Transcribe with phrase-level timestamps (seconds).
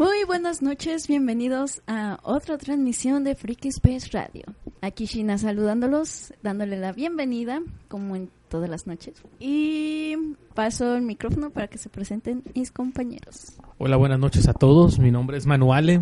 [0.00, 4.44] Muy buenas noches, bienvenidos a otra transmisión de Freaky Space Radio.
[4.80, 9.22] Aquí Shina saludándolos, dándole la bienvenida, como en todas las noches.
[9.40, 10.16] Y
[10.54, 13.58] paso el micrófono para que se presenten mis compañeros.
[13.76, 14.98] Hola, buenas noches a todos.
[14.98, 16.00] Mi nombre es Manuale.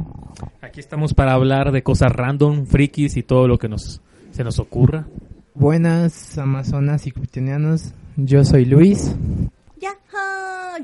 [0.61, 4.61] Aquí estamos para hablar de cosas random, frikis y todo lo que nos se nos
[4.61, 5.09] ocurra.
[5.55, 7.95] Buenas amazonas y cuitenianos.
[8.17, 9.17] Yo soy Luis.
[9.81, 9.97] Ya,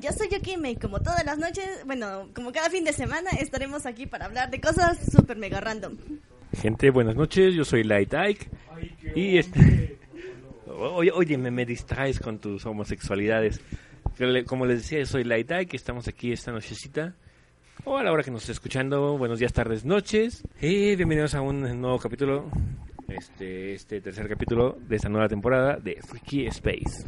[0.00, 3.86] yo soy Yukime y como todas las noches, bueno, como cada fin de semana, estaremos
[3.86, 5.96] aquí para hablar de cosas super mega random.
[6.52, 8.48] Gente, buenas noches, yo soy Light Ike.
[9.16, 9.98] Y este...
[10.66, 13.60] Oye, oye, me, me distraes con tus homosexualidades.
[14.46, 17.14] Como les decía, soy Light Ike, estamos aquí esta nochecita.
[17.84, 20.42] O a la hora que nos esté escuchando, buenos días, tardes, noches.
[20.60, 22.50] Y bienvenidos a un nuevo capítulo,
[23.08, 27.04] este, este tercer capítulo de esta nueva temporada de Freaky Space.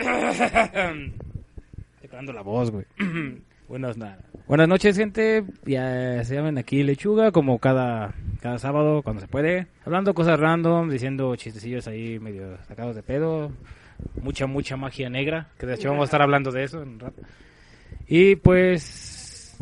[2.00, 2.84] Te la voz, güey.
[3.68, 3.96] Buenas,
[4.48, 5.44] Buenas noches, gente.
[5.64, 9.68] Ya se llaman aquí Lechuga, como cada, cada sábado, cuando se puede.
[9.84, 13.52] Hablando cosas random, diciendo chistecillos ahí medio sacados de pedo.
[14.22, 17.00] Mucha, mucha magia negra, que de hecho vamos a estar hablando de eso en un
[17.00, 17.22] rato.
[18.08, 19.56] Y pues,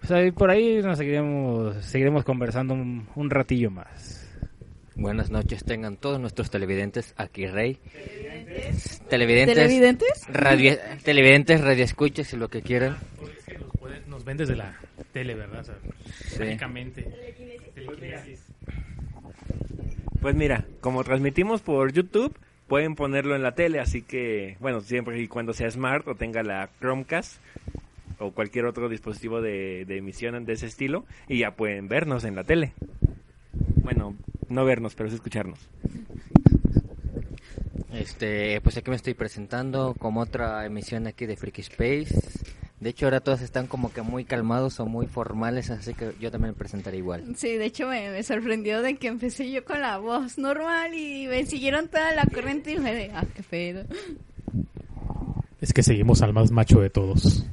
[0.00, 4.21] pues ahí, por ahí nos seguiremos, seguiremos conversando un ratillo más.
[4.94, 7.78] Buenas noches, tengan todos nuestros televidentes aquí, Rey.
[9.08, 9.56] Televidentes.
[9.56, 10.26] ¿Televidentes?
[10.28, 12.96] Radio, televidentes, radioescuchas y lo que quieran.
[14.06, 14.78] nos, ven desde la
[15.12, 15.64] tele, ¿verdad?
[20.20, 22.36] Pues mira, como transmitimos por YouTube,
[22.68, 26.42] pueden ponerlo en la tele, así que, bueno, siempre y cuando sea smart o tenga
[26.42, 27.40] la Chromecast
[28.18, 32.36] o cualquier otro dispositivo de, de emisión de ese estilo, y ya pueden vernos en
[32.36, 32.72] la tele.
[33.82, 34.14] Bueno,
[34.52, 35.58] no vernos, pero sí escucharnos.
[37.92, 42.14] Este, pues aquí me estoy presentando como otra emisión aquí de Freaky Space.
[42.80, 46.32] De hecho, ahora todos están como que muy calmados o muy formales, así que yo
[46.32, 47.34] también me presentaré igual.
[47.36, 51.46] Sí, de hecho me, sorprendió de que empecé yo con la voz normal y me
[51.46, 53.84] siguieron toda la corriente y me dije, ah, qué feo.
[55.60, 57.46] Es que seguimos al más macho de todos.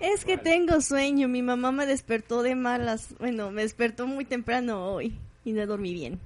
[0.00, 4.92] Es que tengo sueño, mi mamá me despertó de malas, bueno, me despertó muy temprano
[4.92, 6.20] hoy y no dormí bien.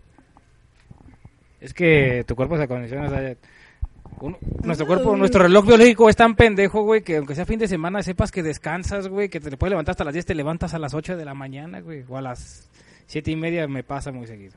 [1.60, 3.36] Es que tu cuerpo se condiciona,
[4.62, 8.02] nuestro cuerpo, nuestro reloj biológico es tan pendejo, güey, que aunque sea fin de semana
[8.02, 10.92] sepas que descansas, güey, que te puedes levantar hasta las 10, te levantas a las
[10.92, 12.68] 8 de la mañana, güey, o a las
[13.06, 14.54] 7 y media me pasa muy seguido.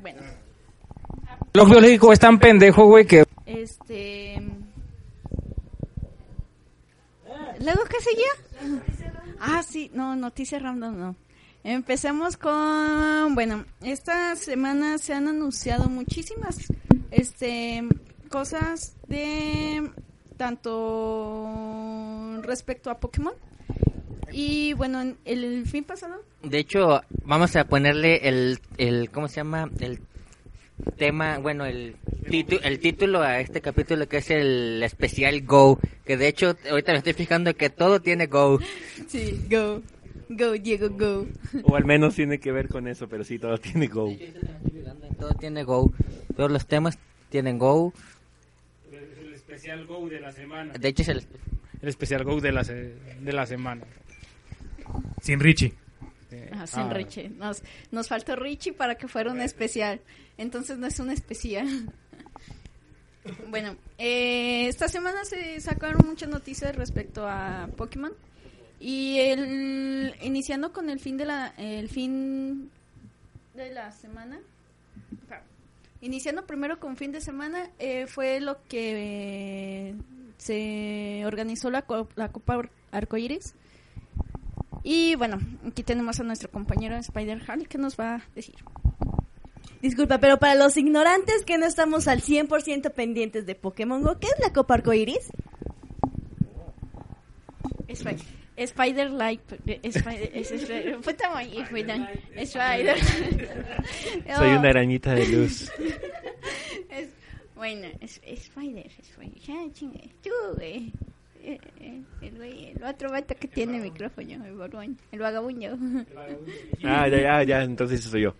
[0.00, 0.20] Bueno.
[0.22, 3.24] El reloj biológico es tan pendejo, güey, que...
[3.44, 4.40] Este...
[7.62, 8.80] ¿Luego qué seguía?
[9.38, 11.16] Ah, sí, no, noticias random no.
[11.64, 16.66] Empecemos con, bueno, esta semana se han anunciado muchísimas
[17.12, 17.84] este
[18.28, 19.90] cosas de
[20.36, 21.48] tanto
[22.42, 23.34] respecto a Pokémon
[24.32, 26.22] y bueno, el, fin pasado.
[26.42, 29.70] De hecho, vamos a ponerle el, el ¿cómo se llama?
[29.78, 30.00] El
[30.96, 31.96] tema, bueno, el,
[32.30, 36.98] el título a este capítulo que es el especial Go, que de hecho ahorita me
[36.98, 38.58] estoy fijando que todo tiene Go.
[39.08, 39.82] Sí, Go.
[40.28, 41.26] Go, Diego, go.
[41.64, 44.10] O al menos tiene que ver con eso, pero sí, todo tiene Go.
[45.18, 45.92] Todo tiene Go.
[46.36, 47.92] Todos los temas tienen Go.
[48.90, 50.72] el especial Go de la semana.
[50.72, 51.26] De hecho es el,
[51.82, 53.82] el especial Go de la, de la semana.
[55.20, 55.74] Sin Richie.
[56.54, 56.92] Ah, sin ah.
[56.92, 57.28] Richie.
[57.30, 60.00] Nos, nos faltó Richie para que fuera un especial.
[60.38, 61.66] Entonces no es un especial.
[63.48, 68.12] bueno, eh, esta semana se sacaron muchas noticias respecto a Pokémon.
[68.80, 72.70] Y el, iniciando con el fin de la, el fin
[73.54, 74.40] de la semana.
[76.00, 79.94] Iniciando primero con fin de semana, eh, fue lo que
[80.36, 81.84] se organizó la,
[82.16, 83.54] la Copa Arcoiris
[84.82, 88.56] y bueno, aquí tenemos a nuestro compañero Spider Harley que nos va a decir.
[89.80, 94.28] Disculpa, pero para los ignorantes que no estamos al 100% pendientes de Pokémon Go, ¿qué
[94.28, 95.30] es la Copa Arcoiris?
[98.56, 99.40] Spider Light.
[99.66, 100.30] Spider.
[102.36, 102.98] Spider.
[104.36, 105.70] Soy una arañita de luz.
[107.54, 108.90] bueno, es, Spider.
[109.00, 110.92] Spider.
[111.44, 115.76] Eh, eh, el, otro vato que tiene micrófono, el el vagabundo.
[116.84, 118.34] Ah, ya, ya, ya, entonces eso soy yo.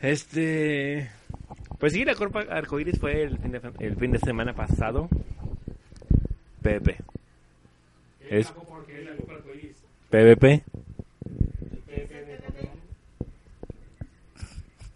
[0.00, 1.10] Este.
[1.78, 5.08] Pues sí, la Copa Arcoiris fue el fin, de, el fin de semana pasado.
[6.62, 6.96] PvP.
[8.28, 8.52] Es.
[10.10, 10.64] PvP.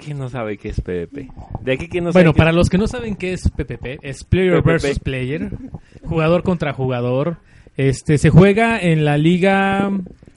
[0.06, 1.28] ¿Quién no sabe qué es PvP?
[1.62, 4.62] ¿De aquí quién no bueno, para los que no saben qué es PvP, es Player
[4.62, 5.50] versus Player,
[6.04, 7.38] jugador contra jugador.
[7.76, 9.90] Este se juega en la liga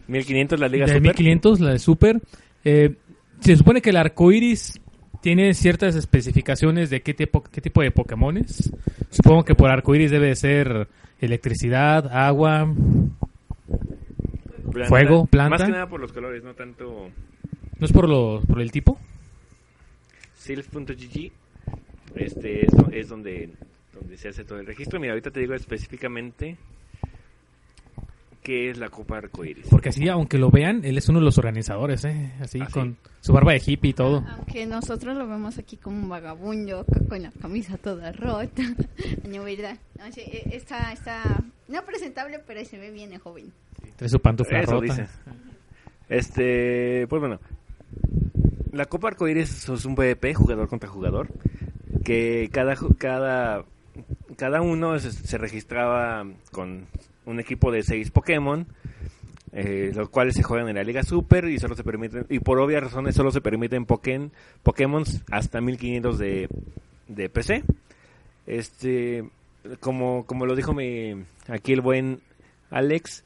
[0.07, 1.03] 1500 la Liga de Super.
[1.03, 2.19] 1500, la de Super.
[2.65, 2.95] Eh,
[3.41, 4.81] se supone que el arco iris
[5.21, 8.73] tiene ciertas especificaciones de qué tipo, qué tipo de Pokémones.
[9.11, 10.87] Supongo que por arco iris debe de ser
[11.21, 12.73] electricidad, agua.
[14.71, 14.89] Planta.
[14.89, 15.57] Fuego, planta.
[15.57, 17.11] Más que nada por los colores, no tanto
[17.79, 18.99] ¿No es por, los, por el tipo?
[20.55, 21.31] Sales.gg.
[22.15, 23.49] Este es, es donde,
[23.93, 24.99] donde se hace todo el registro.
[24.99, 26.57] Mira, ahorita te digo específicamente
[28.41, 29.67] qué es la Copa Arcoiris.
[29.69, 32.31] Porque así, aunque lo vean, él es uno de los organizadores, ¿eh?
[32.39, 32.71] Así, ¿Ah, sí?
[32.73, 34.23] con su barba de hippie y todo.
[34.27, 38.63] Aunque nosotros lo vemos aquí como un vagabundo co- con la camisa toda rota.
[39.29, 39.77] No, ¿verdad?
[39.99, 43.51] No, sí, eh, está, está no presentable, pero se ve bien el joven.
[43.97, 44.85] Trae su pantufla Eso rota.
[44.85, 45.07] dice.
[46.09, 47.39] Este, pues bueno,
[48.71, 51.29] la Copa Arcoiris es un PvP, jugador contra jugador,
[52.03, 53.65] que cada cada
[54.37, 56.87] cada uno se, se registraba con
[57.25, 58.67] un equipo de seis Pokémon,
[59.51, 62.59] eh, los cuales se juegan en la Liga Super y solo se permiten y por
[62.59, 64.31] obvias razones solo se permiten Pokémon
[64.63, 66.49] Pokémon hasta 1500 de
[67.07, 67.63] de PC.
[68.45, 69.29] Este,
[69.79, 72.21] como como lo dijo mi aquí el buen
[72.69, 73.23] Alex,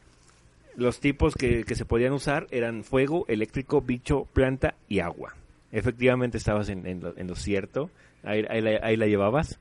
[0.75, 5.35] los tipos que, que se podían usar eran fuego, eléctrico, bicho, planta y agua.
[5.71, 7.89] Efectivamente estabas en, en lo, cierto,
[8.23, 9.59] ahí, la, ahí la llevabas.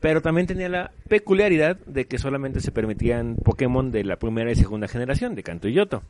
[0.00, 4.54] Pero también tenía la peculiaridad de que solamente se permitían Pokémon de la primera y
[4.54, 6.02] segunda generación, de Kanto y Yoto.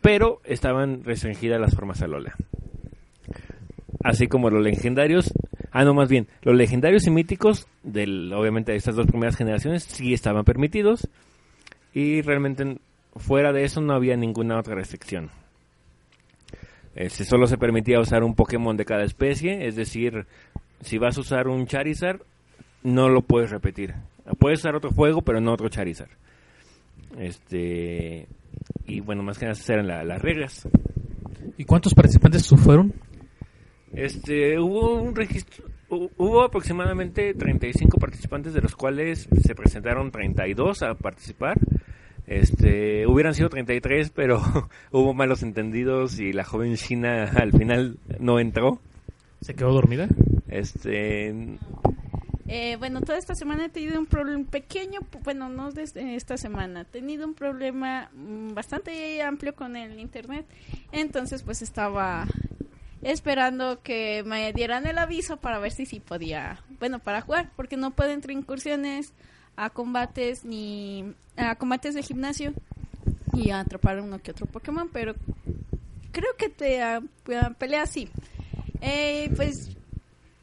[0.00, 2.34] Pero estaban restringidas las formas Alola.
[4.02, 5.32] Así como los legendarios,
[5.72, 9.82] ah no más bien, los legendarios y míticos, del, obviamente de estas dos primeras generaciones,
[9.82, 11.08] sí estaban permitidos.
[11.92, 12.78] Y realmente
[13.18, 15.30] fuera de eso no había ninguna otra restricción.
[16.94, 20.26] Este, solo se permitía usar un Pokémon de cada especie, es decir,
[20.80, 22.20] si vas a usar un Charizard,
[22.82, 23.94] no lo puedes repetir.
[24.38, 26.10] Puedes usar otro juego, pero no otro Charizard.
[27.18, 28.26] Este
[28.86, 30.66] y bueno, más que nada esas eran la- las reglas.
[31.56, 32.92] ¿Y cuántos participantes fueron?
[33.92, 40.82] Este, hubo un registro, hu- hubo aproximadamente 35 participantes, de los cuales se presentaron 32
[40.82, 41.58] a participar.
[42.28, 44.42] Este, hubieran sido 33, pero
[44.92, 48.80] hubo malos entendidos y la joven China al final no entró.
[49.40, 50.08] ¿Se quedó dormida?
[50.48, 51.34] Este,
[52.46, 56.82] Eh, bueno, toda esta semana he tenido un problema pequeño, bueno, no desde esta semana,
[56.82, 60.46] he tenido un problema mm, bastante amplio con el internet,
[60.90, 62.26] entonces pues estaba
[63.02, 67.76] esperando que me dieran el aviso para ver si sí podía, bueno, para jugar, porque
[67.76, 69.12] no puedo entrar incursiones
[69.58, 72.52] a combates ni a combates de gimnasio
[73.34, 75.14] y a atrapar uno que otro Pokémon, pero
[76.12, 77.00] creo que te ah,
[77.34, 78.08] ah, pelea así.
[78.80, 79.70] Eh, pues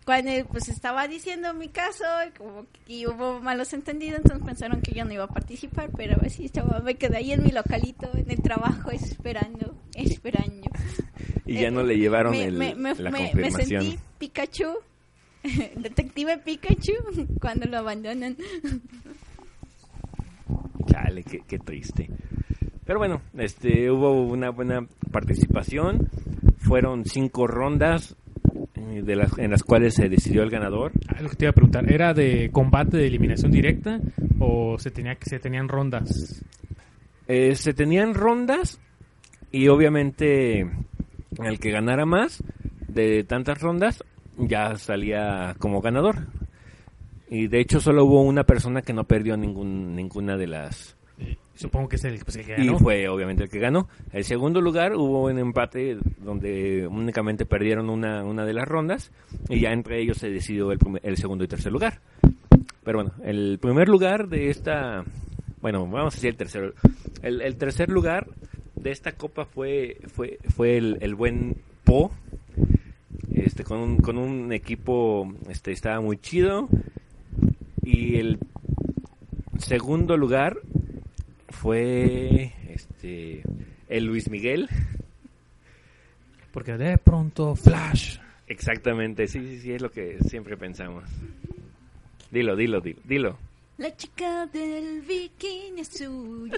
[0.05, 4.91] cuando pues estaba diciendo mi caso y como que hubo malos entendidos entonces pensaron que
[4.93, 8.29] yo no iba a participar pero así estaba me quedé ahí en mi localito en
[8.29, 10.69] el trabajo esperando esperando
[11.47, 13.81] y ya Eh, no le llevaron me, el- me, me- la me- me confirmación.
[13.83, 14.75] sentí Pikachu
[15.77, 16.93] detective Pikachu
[17.41, 18.37] cuando lo abandonan
[20.87, 22.09] Chale, qué, qué triste.
[22.85, 26.07] Pero bueno, este, hubo una buena participación.
[26.59, 28.15] Fueron cinco rondas
[28.75, 30.91] eh, de las, en las cuales se decidió el ganador.
[31.07, 33.99] Ah, lo que te iba a preguntar, ¿era de combate de eliminación directa
[34.39, 36.43] o se tenía que se tenían rondas?
[37.27, 38.79] Eh, se tenían rondas
[39.51, 40.69] y obviamente
[41.39, 42.43] el que ganara más
[42.87, 44.03] de tantas rondas
[44.37, 46.27] ya salía como ganador.
[47.29, 50.95] Y de hecho solo hubo una persona que no perdió ningún, ninguna de las...
[51.55, 52.77] Supongo que es el, pues, el que Y ganó.
[52.79, 53.87] fue obviamente el que ganó.
[54.11, 59.11] El segundo lugar hubo un empate donde únicamente perdieron una, una de las rondas
[59.47, 62.01] y ya entre ellos se decidió el, primer- el segundo y tercer lugar.
[62.83, 65.03] Pero bueno, el primer lugar de esta...
[65.61, 66.73] Bueno, vamos a decir el tercero.
[67.23, 68.27] El, el tercer lugar
[68.75, 72.11] de esta copa fue fue fue el, el buen Po.
[73.35, 76.69] Este, con un, con un equipo este estaba muy chido.
[77.83, 78.39] Y el
[79.59, 80.57] segundo lugar
[81.49, 83.43] fue este
[83.89, 84.69] el Luis Miguel.
[86.53, 88.19] Porque de pronto, Flash.
[88.47, 91.03] Exactamente, sí, sí, sí, es lo que siempre pensamos.
[92.31, 93.37] Dilo, dilo, dilo, dilo.
[93.77, 96.51] la chica del bikini azul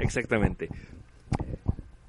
[0.00, 0.68] Exactamente.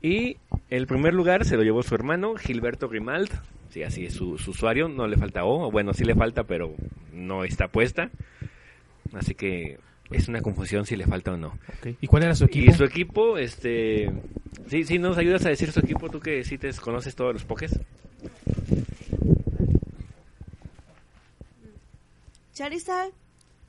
[0.05, 0.37] Y
[0.69, 3.31] el primer lugar se lo llevó su hermano, Gilberto Grimald.
[3.71, 5.71] Sí, así es su, su usuario, no le falta O.
[5.71, 6.75] Bueno, sí le falta, pero
[7.11, 8.11] no está puesta.
[9.13, 9.79] Así que
[10.11, 11.57] es una confusión si le falta o no.
[12.01, 12.71] ¿Y cuál era su equipo?
[12.71, 14.11] Y su equipo, este...
[14.67, 17.43] Sí, sí, nos ayudas a decir su equipo, tú que sí te conoces todos los
[17.43, 17.79] pokés.
[22.53, 23.09] Charizard,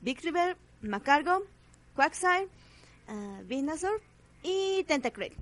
[0.01, 1.41] Big River, Macargo,
[1.95, 2.47] Quagsire,
[3.07, 3.99] ah, Venusaur
[4.43, 5.33] y Tentacruel.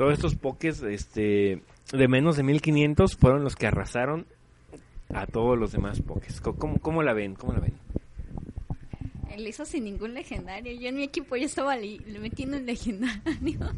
[0.00, 1.60] Todos estos pokés este,
[1.92, 4.24] de menos de 1500 fueron los que arrasaron
[5.12, 6.40] a todos los demás pokés.
[6.40, 7.34] ¿Cómo, cómo la ven?
[7.34, 7.74] ¿Cómo la ven?
[9.30, 10.72] Él hizo sin ningún legendario.
[10.72, 13.20] Yo en mi equipo ya estaba le metiendo un legendario.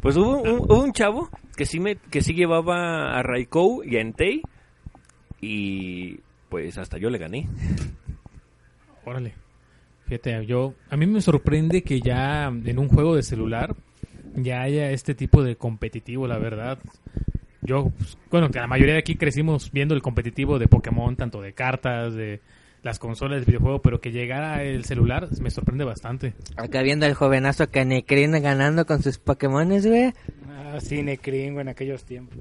[0.00, 3.96] Pues hubo un, hubo un chavo que sí, me, que sí llevaba a Raikou y
[3.96, 4.40] a Entei
[5.42, 7.50] y pues hasta yo le gané.
[9.04, 9.34] Órale.
[10.06, 13.76] Fíjate, yo a mí me sorprende que ya en un juego de celular
[14.34, 16.78] ya haya este tipo de competitivo, la verdad.
[17.62, 21.40] Yo, pues, bueno, que la mayoría de aquí crecimos viendo el competitivo de Pokémon, tanto
[21.40, 22.40] de cartas, de
[22.82, 26.34] las consolas de videojuego, pero que llegara el celular me sorprende bastante.
[26.56, 30.12] Acá viendo al jovenazo Canecrin ganando con sus Pokémones, güey.
[30.48, 32.38] Ah, sí, Necrin, güey, en aquellos tiempos.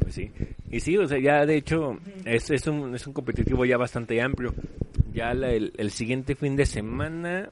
[0.00, 0.30] Pues sí.
[0.70, 4.20] Y sí, o sea, ya de hecho es, es, un, es un competitivo ya bastante
[4.22, 4.54] amplio.
[5.12, 7.50] Ya la- el, el siguiente fin de semana...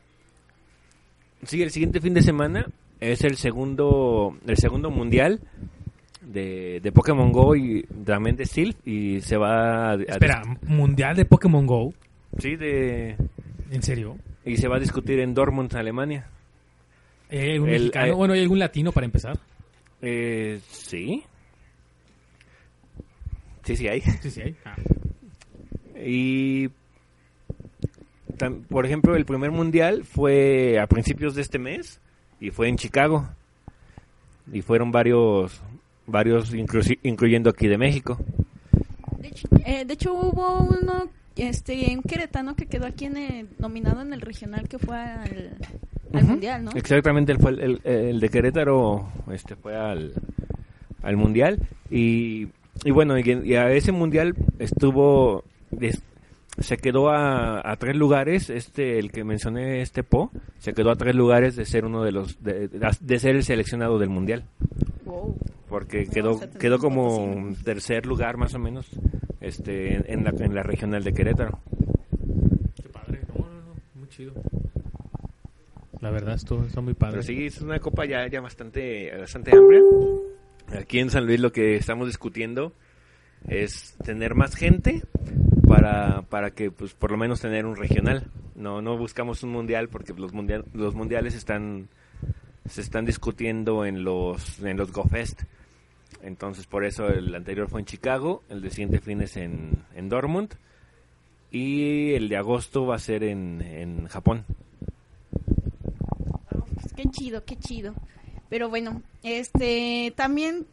[1.44, 2.66] Sí, el siguiente fin de semana
[3.00, 5.40] es el segundo el segundo mundial
[6.20, 11.16] de, de Pokémon Go y también de Steel y se va a, a- Espera, ¿mundial
[11.16, 11.94] de Pokémon GO?
[12.38, 13.16] sí de
[13.70, 14.16] ¿En serio?
[14.44, 16.26] y se va a discutir en Dortmund, Alemania.
[17.30, 18.06] ¿Hay algún El- mexicano?
[18.06, 19.38] eh, bueno, ¿hay algún latino para empezar?
[20.02, 21.22] Eh, sí.
[23.64, 24.00] Sí, sí hay.
[24.00, 24.56] Sí, sí hay.
[24.64, 24.74] Ah.
[26.04, 26.68] Y
[28.68, 32.00] por ejemplo, el primer mundial fue a principios de este mes
[32.40, 33.28] y fue en Chicago.
[34.52, 35.60] Y fueron varios
[36.06, 36.52] varios
[37.02, 38.18] incluyendo aquí de México.
[39.18, 43.48] De hecho, eh, de hecho hubo uno este en Querétaro que quedó aquí en el-
[43.58, 45.56] nominado en el regional que fue al,
[46.24, 46.72] mundial, ¿no?
[46.74, 50.14] Exactamente, el, fue el, el- el de Querétaro este fue al,
[51.02, 52.48] al mundial y,
[52.84, 56.02] y bueno, y, y a ese mundial estuvo des-
[56.60, 60.96] se quedó a, a tres lugares, este el que mencioné este Po, se quedó a
[60.96, 64.44] tres lugares de ser uno de los de, de ser el seleccionado del mundial.
[65.04, 65.36] Wow.
[65.68, 68.88] porque quedó quedó como tercer lugar más o menos
[69.40, 71.58] este en, en la, en la regional de Querétaro
[72.80, 73.20] Qué padre.
[73.36, 73.74] No, no, no.
[73.94, 74.32] Muy chido.
[76.00, 77.14] La verdad, esto está muy padre.
[77.14, 79.80] pero sí es una copa ya ya bastante bastante amplia
[80.78, 82.72] aquí en San Luis lo que estamos discutiendo
[83.48, 85.02] es tener más gente
[85.70, 88.26] para para que pues por lo menos tener un regional.
[88.56, 91.88] No no buscamos un mundial porque los mundial los mundiales están
[92.68, 95.42] se están discutiendo en los en los GoFest.
[96.22, 100.08] Entonces por eso el anterior fue en Chicago el de siguiente fin es en, en
[100.08, 100.54] Dortmund
[101.52, 104.44] y el de agosto va a ser en, en Japón.
[106.50, 107.94] Pues, qué chido, qué chido.
[108.48, 110.66] Pero bueno, este también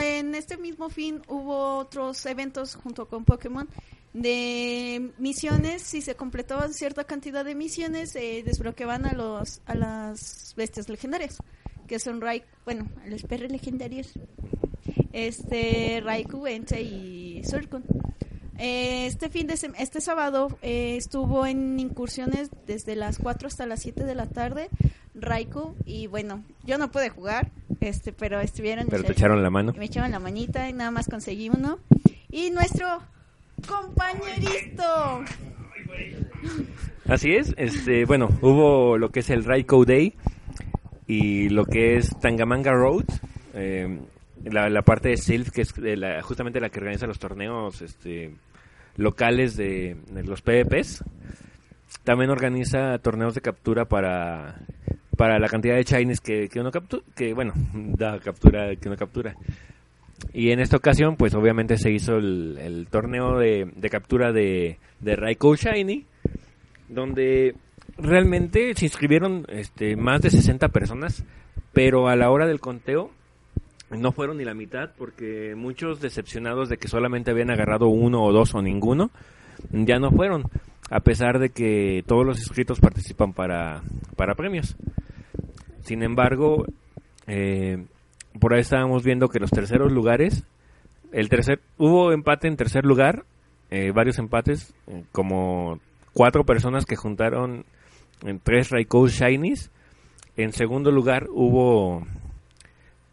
[0.00, 3.68] en este mismo fin hubo otros eventos junto con Pokémon
[4.12, 5.82] de misiones.
[5.82, 11.38] Si se completaban cierta cantidad de misiones, se desbloqueaban a los a las bestias legendarias,
[11.86, 14.12] que son Rai, bueno, a los perros legendarios.
[15.12, 17.84] Este Raikou, Entei y Suicune.
[18.58, 23.80] Eh, Este fin de este sábado eh, estuvo en incursiones desde las 4 hasta las
[23.82, 24.68] 7 de la tarde
[25.14, 29.72] Raikou y bueno, yo no pude jugar, este, pero estuvieron pero te echaron la mano
[29.76, 31.78] me echaron la manita y nada más conseguí uno.
[32.30, 32.86] Y nuestro
[33.66, 35.24] compañerito.
[37.08, 40.14] Así es, este, bueno, hubo lo que es el Raikou Day
[41.06, 43.04] y lo que es Tangamanga Road,
[43.54, 43.98] eh,
[44.50, 48.32] la, la parte de Sylph, que es la- justamente la que organiza los torneos este,
[48.96, 51.04] locales de, de los PvPs.
[52.04, 54.56] También organiza torneos de captura para,
[55.16, 58.96] para la cantidad de Chinese que, que uno captura, que bueno, da captura que uno
[58.96, 59.34] captura.
[60.32, 64.78] Y en esta ocasión, pues obviamente se hizo el, el torneo de, de captura de,
[65.00, 66.06] de Raikou Shiny,
[66.88, 67.54] donde
[67.98, 71.24] realmente se inscribieron este, más de 60 personas,
[71.72, 73.10] pero a la hora del conteo
[73.90, 78.32] no fueron ni la mitad porque muchos decepcionados de que solamente habían agarrado uno o
[78.32, 79.10] dos o ninguno,
[79.70, 80.44] ya no fueron,
[80.90, 83.82] a pesar de que todos los inscritos participan para,
[84.16, 84.76] para premios.
[85.82, 86.66] Sin embargo,
[87.26, 87.84] eh,
[88.40, 90.44] por ahí estábamos viendo que los terceros lugares,
[91.12, 93.24] el tercer, hubo empate en tercer lugar,
[93.70, 95.80] eh, varios empates, eh, como
[96.12, 97.64] cuatro personas que juntaron
[98.22, 99.70] en tres Raikou Shinies.
[100.36, 102.06] En segundo lugar hubo,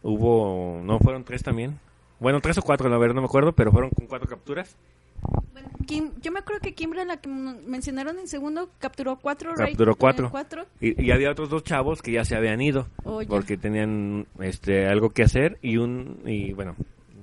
[0.04, 1.78] hubo, no fueron tres también.
[2.20, 4.76] Bueno, tres o cuatro, la verdad no me acuerdo, pero fueron con cuatro capturas.
[5.52, 9.52] Bueno, Kim- yo me acuerdo que Kimbra, la que mencionaron en segundo, capturó cuatro.
[9.54, 10.26] Capturó Rai- cuatro.
[10.26, 10.66] eh, cuatro.
[10.80, 14.86] Y, y había otros dos chavos que ya se habían ido Oh, porque tenían este
[14.86, 16.76] algo que hacer y un y bueno,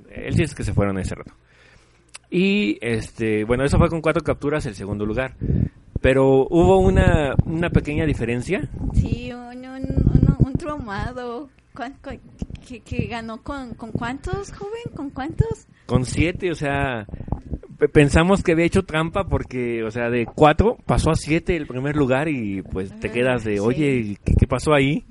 [0.09, 1.31] él sí es que se fueron ese rato.
[2.29, 5.35] Y este, bueno, eso fue con cuatro capturas el segundo lugar.
[6.01, 8.67] Pero hubo una, una pequeña diferencia.
[8.93, 11.49] Sí, un, un, un, un traumado.
[11.75, 12.19] ¿Cuán- cuán-
[12.67, 14.93] que, que ganó con, con cuántos, joven?
[14.95, 15.67] ¿Con cuántos?
[15.85, 17.05] Con siete, o sea,
[17.77, 21.67] pe- pensamos que había hecho trampa porque, o sea, de cuatro pasó a siete el
[21.67, 23.59] primer lugar y pues te Ah, quedas de, sí.
[23.59, 25.03] oye, ¿qué, qué pasó ahí?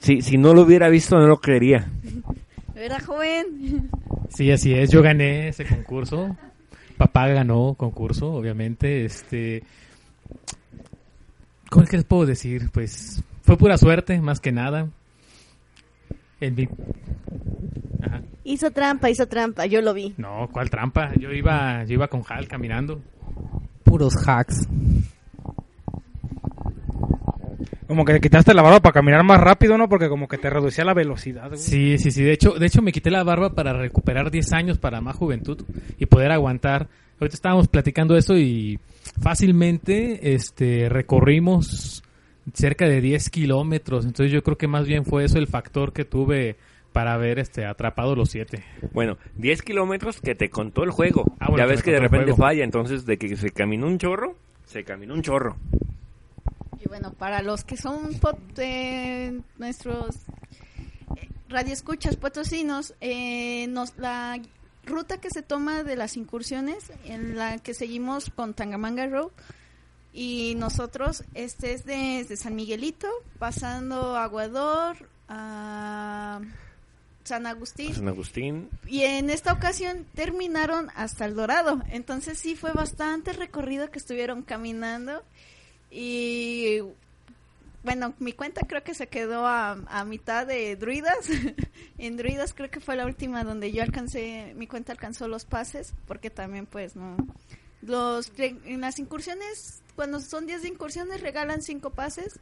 [0.00, 1.90] Si, si no lo hubiera visto, no lo creería.
[2.74, 3.90] ¿Verdad, joven?
[4.28, 4.90] Sí, así es.
[4.90, 6.36] Yo gané ese concurso.
[6.96, 9.04] Papá ganó concurso, obviamente.
[9.04, 9.62] Este,
[11.70, 12.70] ¿cómo es que les puedo decir?
[12.72, 14.88] Pues fue pura suerte, más que nada.
[16.40, 16.68] En mi-
[18.02, 18.22] Ajá.
[18.44, 20.14] Hizo trampa, hizo trampa, yo lo vi.
[20.18, 21.12] No, ¿cuál trampa?
[21.18, 23.00] Yo iba, yo iba con Hal caminando.
[23.82, 24.68] Puros hacks.
[27.86, 29.88] Como que te quitaste la barba para caminar más rápido, ¿no?
[29.88, 31.58] Porque como que te reducía la velocidad, güey.
[31.58, 32.22] Sí, sí, sí.
[32.24, 35.62] De hecho, de hecho me quité la barba para recuperar 10 años para más juventud
[35.98, 36.88] y poder aguantar.
[37.20, 38.78] Ahorita estábamos platicando eso y
[39.22, 42.02] fácilmente este, recorrimos
[42.52, 44.04] cerca de 10 kilómetros.
[44.04, 46.56] Entonces yo creo que más bien fue eso el factor que tuve
[46.92, 48.64] para haber este, atrapado los 7.
[48.92, 51.24] Bueno, 10 kilómetros que te contó el juego.
[51.40, 53.98] Ah, bueno, ya que ves que de repente falla, entonces de que se caminó un
[53.98, 55.56] chorro, se caminó un chorro.
[56.82, 60.16] Y bueno, para los que son pot- eh, nuestros
[61.16, 64.40] eh, radioescuchas potosinos, eh, nos, la
[64.86, 69.30] ruta que se toma de las incursiones, en la que seguimos con Tangamanga Road,
[70.16, 73.06] y nosotros, este es desde San Miguelito,
[73.38, 76.40] pasando a Aguador, a
[77.22, 78.70] San Agustín, San Agustín.
[78.86, 81.82] y en esta ocasión terminaron hasta el Dorado.
[81.90, 85.22] Entonces sí fue bastante recorrido que estuvieron caminando.
[85.90, 86.78] Y
[87.84, 91.28] bueno, mi cuenta creo que se quedó a, a mitad de Druidas.
[91.98, 95.92] en Druidas creo que fue la última donde yo alcancé, mi cuenta alcanzó los pases,
[96.06, 97.18] porque también pues no...
[97.82, 102.38] Los, en las incursiones, cuando son 10 de incursiones, regalan 5 pases.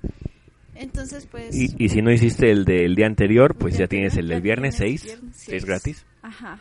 [0.74, 1.54] Entonces pues...
[1.56, 4.76] Y, y si no hiciste el del día anterior, pues ya tienes el del viernes
[4.76, 5.04] tienes 6.
[5.04, 5.64] viernes 6 seis.
[5.64, 6.06] gratis.
[6.22, 6.58] Ajá.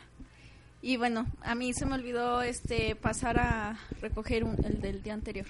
[0.81, 5.13] Y bueno, a mí se me olvidó este pasar a recoger un- el del día
[5.15, 5.47] anterior.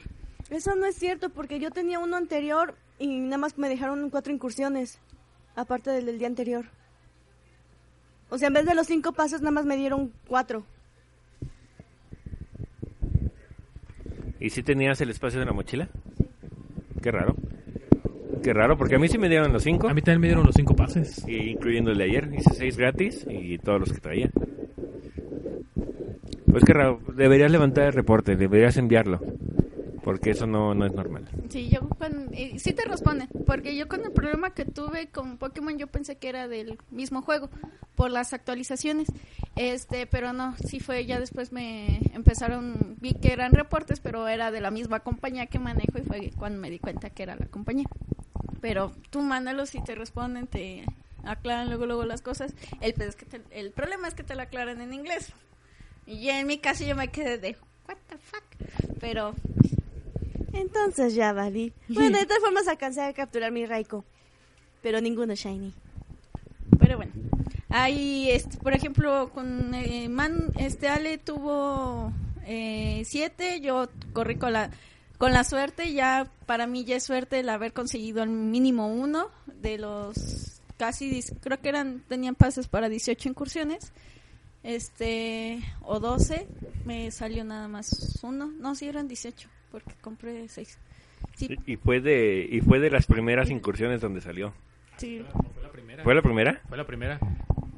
[0.50, 4.32] Eso no es cierto, porque yo tenía uno anterior y nada más me dejaron cuatro
[4.32, 5.00] incursiones,
[5.56, 6.66] aparte del del día anterior.
[8.30, 10.66] O sea, en vez de los cinco pasos, nada más me dieron cuatro.
[14.44, 15.88] ¿Y si tenías el espacio de la mochila?
[17.02, 17.34] Qué raro.
[18.44, 19.88] Qué raro, porque a mí sí me dieron los 5.
[19.88, 21.26] A mí también me dieron los 5 pases.
[21.30, 22.30] incluyendo el de ayer.
[22.38, 24.30] Hice 6 gratis y todos los que traía.
[26.46, 27.00] Pues qué raro.
[27.16, 29.22] Deberías levantar el reporte, deberías enviarlo.
[30.04, 31.28] Porque eso no, no es normal.
[31.50, 31.88] Sí, yo
[32.34, 36.18] eh, sí te responden, porque yo con el problema que tuve con Pokémon yo pensé
[36.18, 37.50] que era del mismo juego
[37.96, 39.08] por las actualizaciones,
[39.56, 44.52] este, pero no, sí fue ya después me empezaron vi que eran reportes, pero era
[44.52, 47.46] de la misma compañía que manejo y fue cuando me di cuenta que era la
[47.46, 47.88] compañía.
[48.62, 50.86] Pero tú mándalos y te responden, te
[51.24, 52.54] aclaran luego luego las cosas.
[52.82, 55.32] El pues, es que te- el problema es que te lo aclaran en inglés.
[56.06, 57.56] Y en mi caso yo me quedé de
[57.88, 58.44] what the fuck,
[59.00, 59.36] pero
[60.54, 61.74] Entonces ya valí.
[61.90, 64.06] Bueno, de todas formas alcancé a capturar mi Raiko,
[64.82, 65.74] pero ninguno Shiny.
[66.80, 67.12] Pero bueno,
[67.70, 72.14] hay, este, por ejemplo, con eh, Man, este Ale tuvo
[72.46, 74.70] eh, siete, yo corrí con la,
[75.18, 79.30] con la suerte, ya para mí ya es suerte el haber conseguido el mínimo uno
[79.48, 83.92] de los casi, creo que eran, tenían pases para 18 incursiones,
[84.64, 86.48] este, o 12,
[86.86, 90.80] me salió nada más uno, no, sí eran 18, porque compré seis.
[91.36, 94.54] Sí, Y, y fue de y fue de las primeras incursiones donde salió.
[94.98, 96.04] sí, Fue la primera.
[96.04, 96.62] ¿Fue la primera?
[96.70, 97.20] Fue la primera.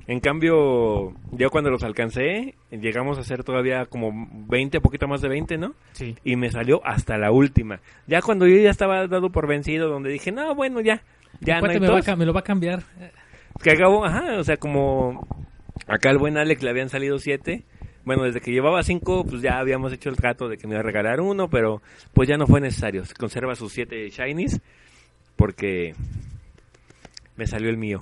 [0.08, 4.12] En cambio, yo cuando los alcancé, llegamos a hacer todavía como
[4.48, 5.74] 20, poquito más de 20, ¿no?
[5.94, 6.16] Sí.
[6.24, 7.80] Y me salió hasta la última.
[8.06, 11.02] Ya cuando yo ya estaba dado por vencido, donde dije, no, bueno, ya,
[11.40, 12.06] ya no hay me, va a, tos".
[12.06, 12.84] ca- me lo va a cambiar.
[13.64, 15.26] Que acabó, ajá, o sea, como
[15.88, 17.64] acá el buen Alex le habían salido siete.
[18.06, 20.80] Bueno, desde que llevaba cinco, pues ya habíamos hecho el trato de que me iba
[20.82, 21.82] a regalar uno, pero
[22.14, 23.04] pues ya no fue necesario.
[23.20, 24.62] Conserva sus siete shinies
[25.36, 25.96] porque
[27.36, 28.02] me salió el mío.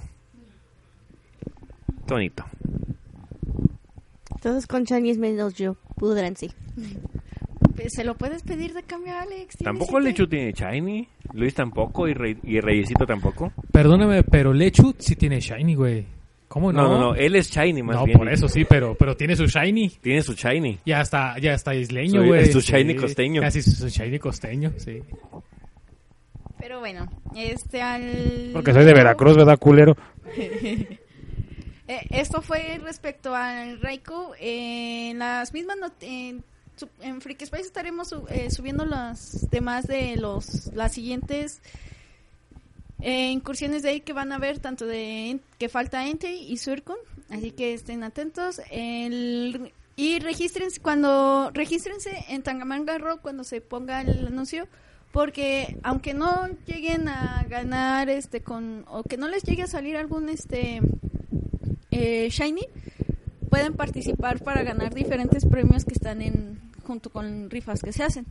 [2.05, 2.43] Tonito.
[4.41, 5.75] Todos con Shinies menos yo.
[5.95, 6.49] Pudranse.
[7.75, 9.55] Pues, se lo puedes pedir de cambio a Alex.
[9.57, 10.05] ¿tienes Tampoco siete?
[10.05, 13.53] Lechu tiene shiny, Luis tampoco y, Rey- y Reyesito tampoco.
[13.71, 16.05] Perdóname, pero Lechu sí tiene Shiny, güey.
[16.53, 16.83] ¿Cómo no?
[16.83, 18.15] No, no, no, él es shiny más No, bien.
[18.15, 19.89] por eso sí, pero, pero tiene su Shiny.
[20.01, 20.77] Tiene su shiny.
[20.85, 22.43] Ya está, ya está isleño, güey.
[22.43, 23.41] es su shiny costeño.
[23.41, 24.99] Casi su, su shiny costeño, sí.
[26.59, 28.51] Pero bueno, este al...
[28.53, 29.97] Porque soy de Veracruz, ¿verdad, culero?
[31.85, 34.33] Eh, esto fue respecto al Raikou.
[34.39, 36.41] Eh, en las mismas en,
[37.01, 41.61] en Freak Space estaremos su- eh, subiendo las demás de los las siguientes
[43.01, 46.97] eh, incursiones de ahí que van a ver tanto de que falta Entei y Suircon,
[47.29, 48.61] así que estén atentos.
[48.71, 54.67] El, y regístrense cuando regístrense en Tangamanga Rock cuando se ponga el anuncio
[55.11, 59.95] porque aunque no lleguen a ganar este con o que no les llegue a salir
[59.95, 60.81] algún este
[61.91, 62.67] eh, shiny
[63.49, 68.25] pueden participar para ganar diferentes premios que están en junto con rifas que se hacen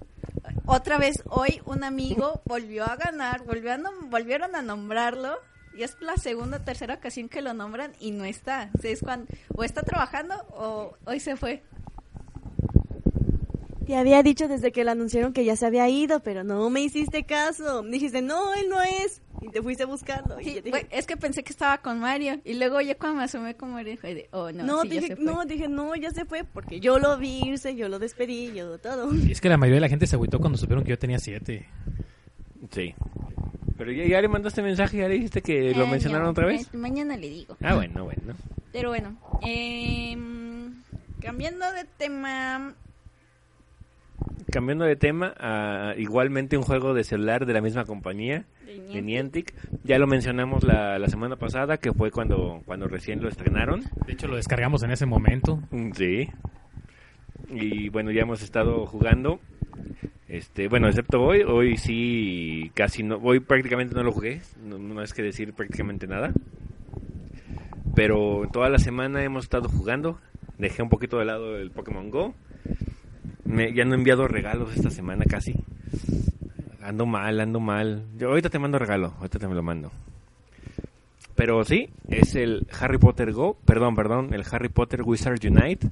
[0.66, 3.78] otra vez hoy un amigo volvió a ganar volvió a
[4.10, 5.38] volvieron a nombrarlo
[5.76, 9.26] y es la segunda o tercera ocasión que lo nombran y no está es cuando
[9.54, 11.62] o está trabajando o hoy se fue
[13.86, 16.82] Te había dicho desde que lo anunciaron que ya se había ido, pero no me
[16.82, 17.82] hiciste caso.
[17.82, 19.21] Dijiste, no, él no es.
[19.42, 19.84] Y te fuiste.
[19.84, 23.18] Y yo dije, fue- es que pensé que estaba con Mario y luego ya cuando
[23.18, 25.24] me asomé con Mario de oh no, no, sí, ya dije, se fue.
[25.24, 28.78] no, dije, no, ya se fue porque yo lo vi irse, yo lo despedí, yo
[28.78, 29.12] todo.
[29.14, 31.18] Y es que la mayoría de la gente se agüitó cuando supieron que yo tenía
[31.18, 31.68] siete.
[32.70, 32.94] Sí.
[33.76, 36.68] Pero ya, ya le mandaste mensaje, ya le dijiste que lo Ah, mencionaron otra vez.
[36.72, 37.56] eh, mañana le digo.
[37.62, 38.34] Ah, bueno, bueno.
[38.72, 40.72] Pero bueno, em,
[41.20, 42.74] cambiando de tema,
[44.50, 49.02] Cambiando de tema, a igualmente un juego de celular de la misma compañía, de de
[49.02, 49.54] Niantic.
[49.84, 53.82] Ya lo mencionamos la, la semana pasada, que fue cuando, cuando recién lo estrenaron.
[54.06, 55.56] De hecho, lo descargamos en ese momento.
[55.70, 56.28] Mm, Sí.
[57.50, 59.40] Y bueno, ya hemos estado jugando.
[60.28, 65.02] Este, bueno, excepto hoy, hoy sí casi no, hoy prácticamente no lo jugué, no, no
[65.02, 66.32] es que decir prácticamente nada.
[67.94, 70.18] Pero toda la semana hemos estado jugando.
[70.56, 72.34] Dejé un poquito de lado el Pokémon Go.
[73.44, 75.54] Me, ya no he enviado regalos esta semana casi.
[76.82, 78.04] Ando mal, ando mal.
[78.16, 79.90] Yo ahorita te mando regalo, ahorita te me lo mando.
[81.34, 85.88] Pero sí, es el Harry Potter Go, perdón, perdón, el Harry Potter Wizard Unite.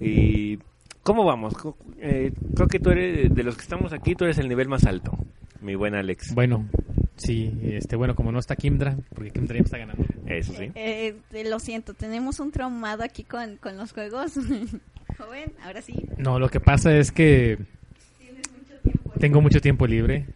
[0.00, 0.58] Y
[1.02, 1.54] ¿cómo vamos?
[1.98, 4.84] Eh, creo que tú eres de los que estamos aquí, tú eres el nivel más
[4.86, 5.12] alto,
[5.60, 6.34] mi buen Alex.
[6.34, 6.66] Bueno,
[7.16, 10.04] sí, este, bueno, como no está Kimdra, porque Kimdra ya está ganando.
[10.26, 10.70] Eso sí.
[10.74, 14.34] eh, eh, lo siento, tenemos un traumado aquí con, con los juegos.
[15.18, 15.94] Joven, ahora sí.
[16.18, 17.58] No, lo que pasa es que
[19.18, 20.26] tengo mucho tiempo libre.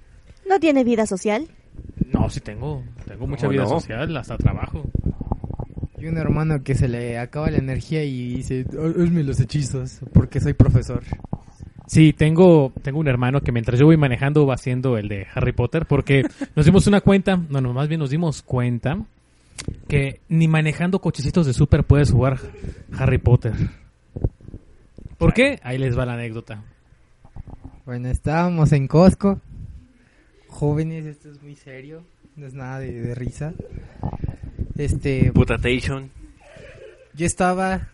[0.49, 1.49] ¿No tiene vida social?
[2.13, 3.69] No, sí tengo, tengo mucha ¿Cómo vida no?
[3.81, 4.85] social, hasta trabajo.
[5.99, 10.01] Y un hermano que se le acaba la energía y dice, "Oh, hazme los hechizos,
[10.13, 11.03] porque soy profesor.
[11.87, 15.53] Sí, tengo, tengo un hermano que mientras yo voy manejando va haciendo el de Harry
[15.53, 16.23] Potter, porque
[16.57, 18.99] nos dimos una cuenta, no, no, más bien nos dimos cuenta
[19.89, 22.39] que ni manejando cochecitos de súper puedes jugar
[22.99, 23.55] Harry Potter.
[25.19, 25.61] ¿Por qué?
[25.63, 26.63] Ahí les va la anécdota.
[27.87, 29.41] Bueno, estábamos en Costco.
[30.49, 32.05] Jóvenes, esto es muy serio,
[32.37, 33.55] no es nada de, de risa.
[34.77, 36.11] Este, Putatation.
[37.15, 37.89] yo estaba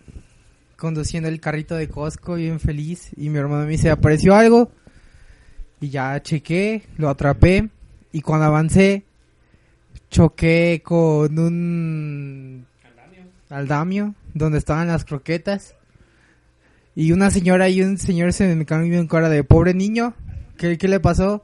[0.77, 4.71] conduciendo el carrito de Costco bien feliz y mi hermano me dice, apareció algo
[5.81, 7.69] y ya chequé, lo atrapé
[8.13, 9.05] y cuando avancé
[10.11, 12.67] choqué con un
[13.51, 15.75] aldamio donde estaban las croquetas
[16.95, 20.15] y una señora y un señor se me en cara de pobre niño,
[20.57, 21.43] ¿qué, qué le pasó?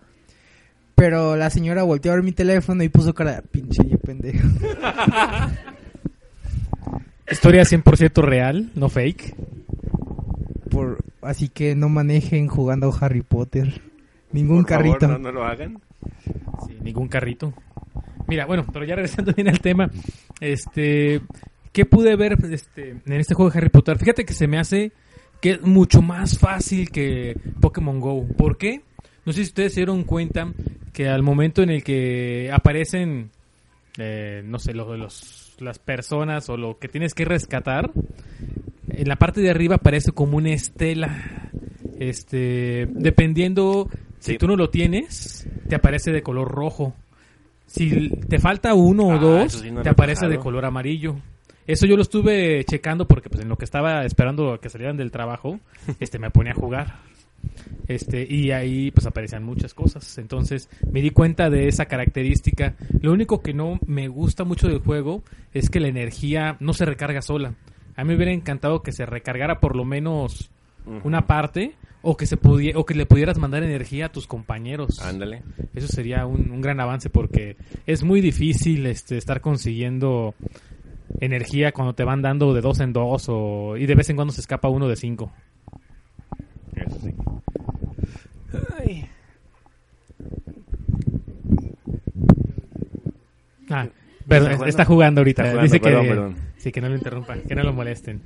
[0.95, 4.49] Pero la señora volteó a ver mi teléfono y puso cara de pinche pendejo.
[7.31, 9.35] Historia 100% real, no fake.
[10.71, 13.83] Por, así que no manejen jugando Harry Potter.
[14.33, 15.09] Ningún Por favor, carrito.
[15.09, 15.81] no, no lo hagan.
[16.67, 17.53] Sí, ningún carrito.
[18.29, 19.91] Mira, bueno, pero ya regresando bien al tema,
[20.41, 21.21] este,
[21.73, 23.99] ¿qué pude ver este, en este juego de Harry Potter?
[23.99, 24.93] Fíjate que se me hace
[25.41, 28.27] que es mucho más fácil que Pokémon Go.
[28.37, 28.81] ¿Por qué?
[29.25, 30.53] No sé si ustedes se dieron cuenta
[30.93, 33.31] que al momento en el que aparecen,
[33.99, 37.91] eh, no sé, lo- los, las personas o lo que tienes que rescatar,
[38.89, 41.51] en la parte de arriba aparece como una estela.
[41.99, 46.95] Este, dependiendo si tú no lo tienes, te aparece de color rojo.
[47.67, 51.17] Si te falta uno Ah, o dos, sí no te aparece de color amarillo.
[51.67, 55.11] Eso yo lo estuve checando porque pues en lo que estaba esperando que salieran del
[55.11, 55.59] trabajo,
[56.01, 56.97] este me ponía a jugar.
[57.89, 60.19] Este, y ahí pues aparecían muchas cosas.
[60.19, 62.75] Entonces me di cuenta de esa característica.
[63.01, 66.85] Lo único que no me gusta mucho del juego es que la energía no se
[66.85, 67.55] recarga sola.
[67.97, 70.51] A mí me hubiera encantado que se recargara por lo menos
[71.03, 75.01] una parte o que se pudiera o que le pudieras mandar energía a tus compañeros.
[75.01, 75.43] Ándale.
[75.75, 80.35] Eso sería un, un gran avance porque es muy difícil este, estar consiguiendo
[81.21, 84.33] energía cuando te van dando de dos en dos o, y de vez en cuando
[84.33, 85.33] se escapa uno de cinco.
[86.75, 87.15] Eso sí.
[88.79, 89.09] Ay.
[93.71, 93.89] Ah,
[94.29, 95.21] perdón, ¿Está jugando?
[95.21, 95.43] ahorita.
[95.43, 96.37] Está jugando, Dice perdón, que perdón.
[96.57, 98.23] Sí, que no lo interrumpan, que no lo molesten.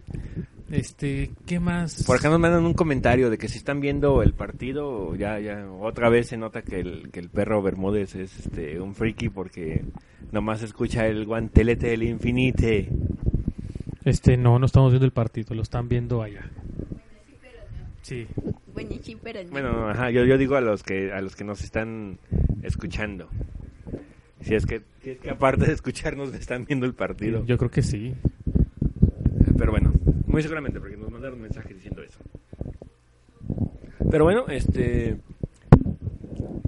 [0.70, 2.04] Este, ¿qué más?
[2.04, 5.68] Por acá nos mandan un comentario de que si están viendo el partido, ya, ya,
[5.68, 9.84] otra vez se nota que el, que el perro Bermúdez es este, un friki porque
[10.30, 12.88] nomás escucha el guantelete del infinite.
[14.04, 16.48] Este, no, no estamos viendo el partido, lo están viendo allá.
[18.02, 18.26] Sí,
[18.72, 19.50] Bueno, sí, pero no.
[19.50, 22.18] Bueno, ajá, yo, yo digo a los que a los que nos están
[22.62, 23.28] escuchando.
[24.40, 27.44] Si es que, si es que aparte de escucharnos están viendo el partido.
[27.44, 28.14] yo creo que sí.
[30.30, 32.20] Muy seguramente, porque nos mandaron un mensaje diciendo eso.
[34.10, 35.18] Pero bueno, este.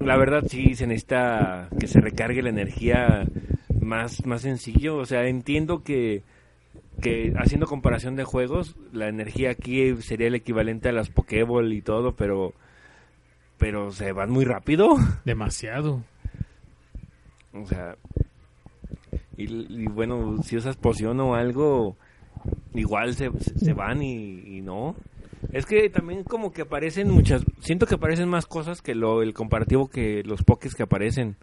[0.00, 3.24] La verdad sí se necesita que se recargue la energía
[3.80, 4.96] más, más sencillo.
[4.96, 6.24] O sea, entiendo que,
[7.00, 11.82] que haciendo comparación de juegos, la energía aquí sería el equivalente a las Pokéball y
[11.82, 12.54] todo, pero.
[13.58, 14.96] Pero se van muy rápido.
[15.24, 16.02] Demasiado.
[17.52, 17.96] O sea,
[19.36, 21.96] y, y bueno, si usas poción o algo,
[22.74, 24.96] igual se, se van y, y no.
[25.52, 29.34] Es que también como que aparecen muchas, siento que aparecen más cosas que lo el
[29.34, 31.36] comparativo que los pokés que aparecen.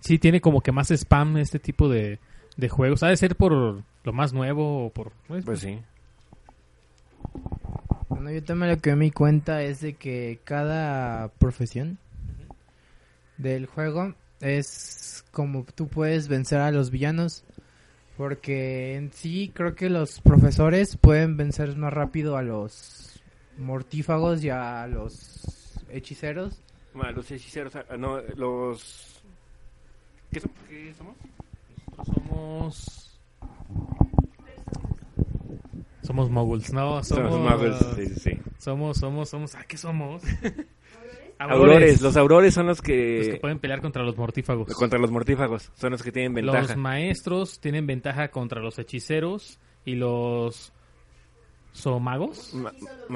[0.00, 2.18] Sí, tiene como que más spam este tipo de,
[2.56, 3.02] de juegos.
[3.02, 5.12] Ha de ser por lo más nuevo o por...
[5.28, 5.78] pues, Pues sí.
[8.08, 11.98] Bueno, yo también lo que me di cuenta es de que cada profesión
[13.36, 17.44] del juego es como tú puedes vencer a los villanos.
[18.20, 23.18] Porque en sí creo que los profesores pueden vencer más rápido a los
[23.56, 26.60] mortífagos y a los hechiceros.
[26.92, 29.22] Bueno, los hechiceros, ah, no, los...
[30.30, 31.16] ¿Qué, son- qué somos?
[31.96, 33.20] Nosotros somos...
[36.02, 37.32] Somos moguls, no, somos...
[37.32, 38.38] Somos magos, sí, sí, sí.
[38.58, 39.54] Somos, somos, somos...
[39.54, 40.22] ¿Ah, qué somos?
[41.48, 43.28] Aurores, los aurores son los Los que...
[43.32, 44.72] que pueden pelear contra los mortífagos.
[44.74, 46.60] Contra los mortífagos, son los que tienen ventaja.
[46.60, 50.72] Los maestros tienen ventaja contra los hechiceros y los
[51.72, 52.52] somagos.
[52.54, 52.72] Ma-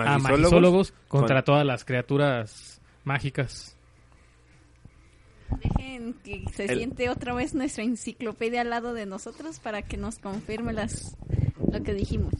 [0.06, 3.76] Ah, magizólogos contra con- todas las criaturas mágicas.
[5.62, 9.96] Dejen que se El- siente otra vez nuestra enciclopedia al lado de nosotros para que
[9.96, 11.16] nos confirme las
[11.70, 12.32] lo que dijimos.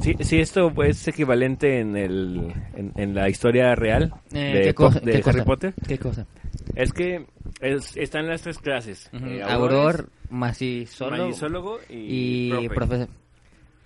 [0.00, 4.74] Sí, sí, esto es equivalente en, el, en, en la historia real Eh, de, ¿qué
[4.74, 5.44] Po- cosa- de qué Harry cosa?
[5.44, 5.74] Potter.
[5.86, 6.26] ¿Qué cosa?
[6.74, 7.26] Es que
[7.60, 9.10] es- están las tres clases.
[9.12, 12.74] Eh, Auror, magizólogo y, y profe.
[12.74, 13.08] profesor.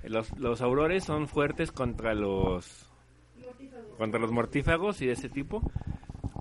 [0.04, 2.88] Los, los aurores son fuertes contra los
[3.98, 5.62] contra los mortífagos y de ese tipo.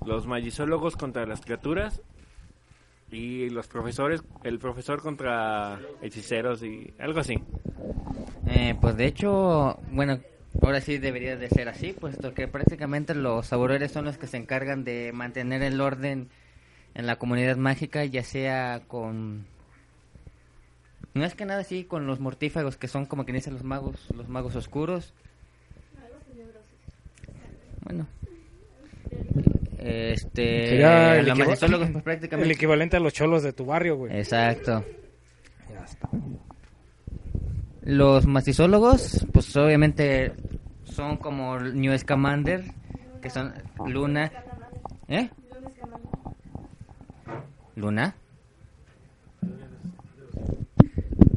[0.04, 2.02] Los magizólogos contra las criaturas
[3.12, 7.34] y los profesores, el profesor contra hechiceros y algo así.
[8.46, 10.18] Eh, pues de hecho, bueno,
[10.62, 14.38] ahora sí debería de ser así, puesto que prácticamente los aurores son los que se
[14.38, 16.30] encargan de mantener el orden
[16.94, 19.46] en la comunidad mágica, ya sea con...
[21.14, 24.08] No es que nada así con los mortífagos, que son como que dicen los magos,
[24.16, 25.12] los magos oscuros.
[27.82, 28.06] Bueno.
[30.12, 30.68] Este...
[30.68, 31.28] Sería el
[32.32, 34.16] El equivalente a los cholos de tu barrio, güey.
[34.16, 34.84] Exacto.
[35.72, 36.08] Ya está.
[37.82, 40.32] Los macizólogos, pues obviamente
[40.84, 42.62] son como New Scamander,
[43.20, 43.52] que son
[43.86, 44.30] Luna.
[45.08, 45.28] ¿Eh?
[47.76, 48.14] ¿Luna?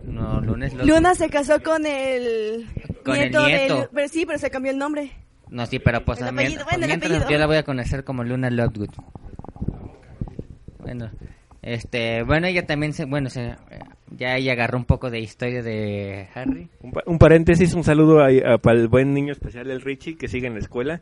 [0.03, 2.67] No, Luna es lo- Luna se casó con el
[3.03, 3.77] Con el nieto, nieto.
[3.79, 3.89] del...
[3.93, 5.11] Pero sí, pero se cambió el nombre.
[5.55, 8.89] No, sí, pero pues bueno, el mientras yo la voy a conocer como Luna Lovegood.
[10.79, 11.09] Bueno,
[11.61, 13.55] este, bueno, ella también se, bueno, se,
[14.11, 16.69] ya ella agarró un poco de historia de Harry.
[16.81, 20.17] Un, pa- un paréntesis, un saludo a- a- para el buen niño especial del Richie
[20.17, 20.99] que sigue en la escuela.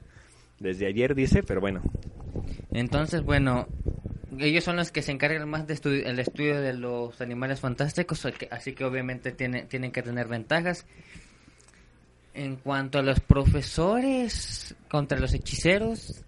[0.60, 1.82] Desde ayer dice, pero bueno.
[2.72, 3.68] Entonces, bueno,
[4.38, 8.24] ellos son los que se encargan más del estu el estudio de los animales fantásticos,
[8.24, 10.86] así que- así que obviamente tiene, tienen que tener ventajas.
[12.34, 16.24] En cuanto a los profesores contra los hechiceros,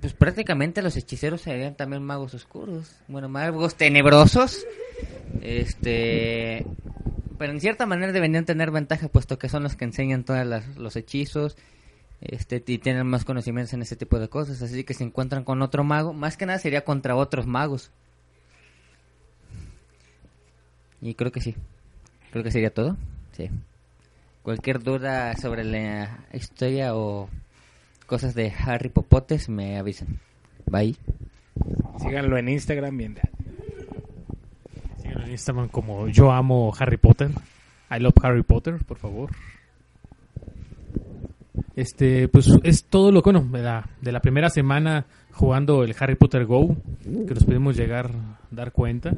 [0.00, 4.66] pues prácticamente los hechiceros serían también magos oscuros, bueno, magos tenebrosos.
[5.42, 6.64] Este,
[7.38, 10.96] pero en cierta manera deberían tener ventaja puesto que son los que enseñan todos los
[10.96, 11.56] hechizos
[12.20, 15.60] este y tienen más conocimientos en ese tipo de cosas, así que se encuentran con
[15.62, 17.90] otro mago, más que nada sería contra otros magos.
[21.02, 21.54] Y creo que sí.
[22.30, 22.96] Creo que sería todo.
[23.32, 23.50] Sí.
[24.44, 27.30] Cualquier duda sobre la historia o
[28.06, 30.20] cosas de Harry Popotes me avisan.
[30.66, 30.96] Bye.
[31.98, 33.18] Síganlo en Instagram bien.
[34.98, 37.30] Síganlo en Instagram como yo amo Harry Potter.
[37.90, 39.30] I love Harry Potter, por favor.
[41.74, 45.96] Este, pues es todo lo que, bueno, de la, de la primera semana jugando el
[45.98, 49.14] Harry Potter Go, que nos pudimos llegar a dar cuenta.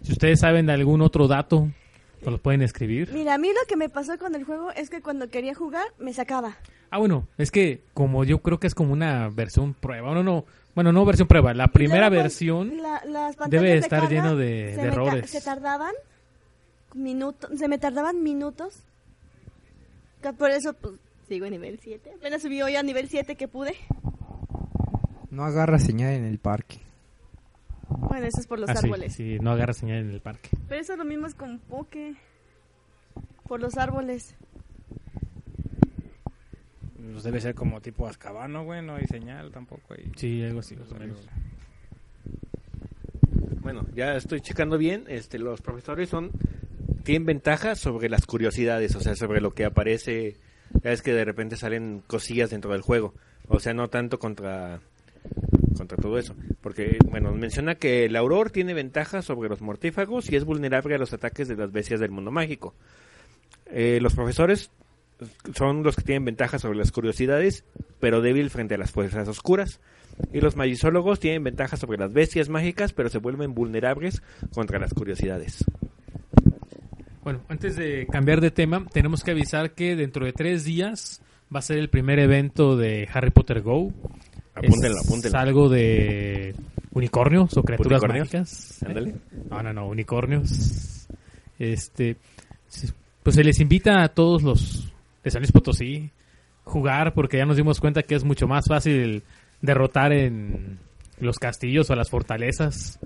[0.00, 1.81] Si ustedes saben de algún otro dato ¿Nos
[2.30, 3.10] los pueden escribir?
[3.12, 5.86] Mira, a mí lo que me pasó con el juego es que cuando quería jugar,
[5.98, 6.56] me sacaba.
[6.90, 10.12] Ah, bueno, es que como yo creo que es como una versión prueba.
[10.14, 11.54] No, no, bueno, no versión prueba.
[11.54, 15.30] La primera Luego, versión la- las debe de estar carga lleno de, se de errores.
[15.30, 15.92] se tardaban
[16.94, 18.82] minutos, se me tardaban minutos.
[20.38, 20.94] Por eso pues,
[21.28, 22.12] sigo en nivel 7.
[22.18, 23.74] Apenas subí hoy a nivel 7 que pude.
[25.30, 26.78] No agarra señal en el parque.
[27.98, 29.14] Bueno, eso es por los Ah, árboles.
[29.14, 30.50] sí, no agarra señal en el parque.
[30.68, 32.14] Pero eso lo mismo es con Poke.
[33.48, 34.34] Por los árboles.
[37.12, 40.10] Pues debe ser como tipo Azcabano, güey, no hay señal tampoco ahí.
[40.16, 41.18] Sí, algo así, más o menos.
[43.60, 45.04] Bueno, ya estoy checando bien.
[45.08, 46.30] Este, los profesores son
[47.04, 50.36] tienen ventaja sobre las curiosidades, o sea, sobre lo que aparece.
[50.82, 53.12] Ya es que de repente salen cosillas dentro del juego,
[53.48, 54.80] o sea, no tanto contra
[55.76, 60.36] contra todo eso, porque bueno menciona que el auror tiene ventaja sobre los mortífagos y
[60.36, 62.74] es vulnerable a los ataques de las bestias del mundo mágico.
[63.66, 64.70] Eh, los profesores
[65.54, 67.64] son los que tienen ventaja sobre las curiosidades,
[68.00, 69.80] pero débil frente a las fuerzas oscuras.
[70.32, 74.22] Y los magizólogos tienen ventaja sobre las bestias mágicas, pero se vuelven vulnerables
[74.54, 75.64] contra las curiosidades.
[77.22, 81.22] Bueno, antes de cambiar de tema, tenemos que avisar que dentro de tres días
[81.54, 83.92] va a ser el primer evento de Harry Potter Go.
[84.54, 85.38] Apúntenlo, es apúntenlo.
[85.38, 86.54] algo de
[86.92, 88.32] unicornios o criaturas ¿Unicornios?
[88.32, 88.82] mágicas.
[88.86, 89.14] Ándale.
[89.50, 91.06] No, no, no, unicornios.
[91.58, 92.16] Este,
[93.22, 96.10] pues se les invita a todos los de San Luis Potosí
[96.64, 99.22] jugar porque ya nos dimos cuenta que es mucho más fácil
[99.60, 100.78] derrotar en
[101.18, 102.98] los castillos o las fortalezas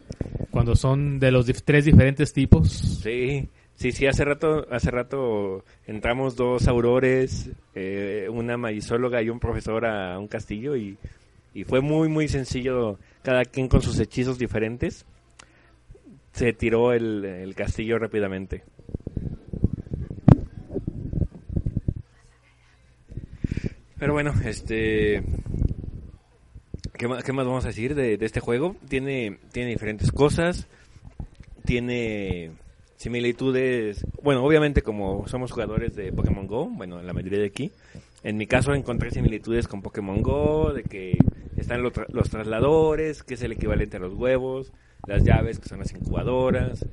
[0.51, 2.71] cuando son de los tres diferentes tipos.
[3.03, 9.39] Sí, sí, sí, hace rato, hace rato entramos dos aurores, eh, una magizóloga y un
[9.39, 10.97] profesor a un castillo y,
[11.57, 15.07] y fue muy, muy sencillo, cada quien con sus hechizos diferentes.
[16.33, 18.63] Se tiró el, el castillo rápidamente.
[23.99, 25.23] Pero bueno, este...
[26.93, 28.77] ¿Qué más, qué más vamos a decir de, de este juego?
[28.91, 30.69] Tiene, tiene diferentes cosas,
[31.65, 32.53] tiene
[32.97, 37.73] similitudes, bueno, obviamente como somos jugadores de Pokémon Go, bueno, la mayoría de aquí,
[38.29, 41.17] en mi caso encontré similitudes con Pokémon Go, de que
[41.57, 44.73] están los, tra- los trasladores, que es el equivalente a los huevos,
[45.07, 46.85] las llaves, que son las incubadoras,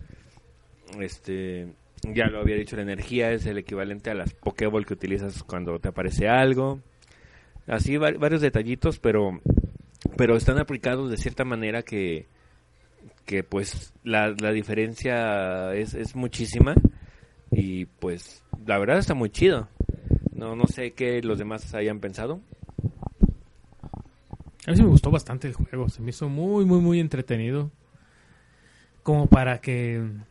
[1.00, 5.42] este, ya lo había dicho, la energía es el equivalente a las Pokéball que utilizas
[5.44, 6.80] cuando te aparece algo,
[7.68, 9.42] así va- varios detallitos, pero,
[10.16, 12.28] pero están aplicados de cierta manera que,
[13.26, 16.76] que pues la, la diferencia es, es muchísima
[17.52, 19.68] y pues la verdad está muy chido.
[20.44, 22.42] No, no sé qué los demás hayan pensado.
[24.68, 27.72] A mí sí me gustó bastante el juego, se me hizo muy, muy, muy entretenido.
[29.04, 30.22] Como para que en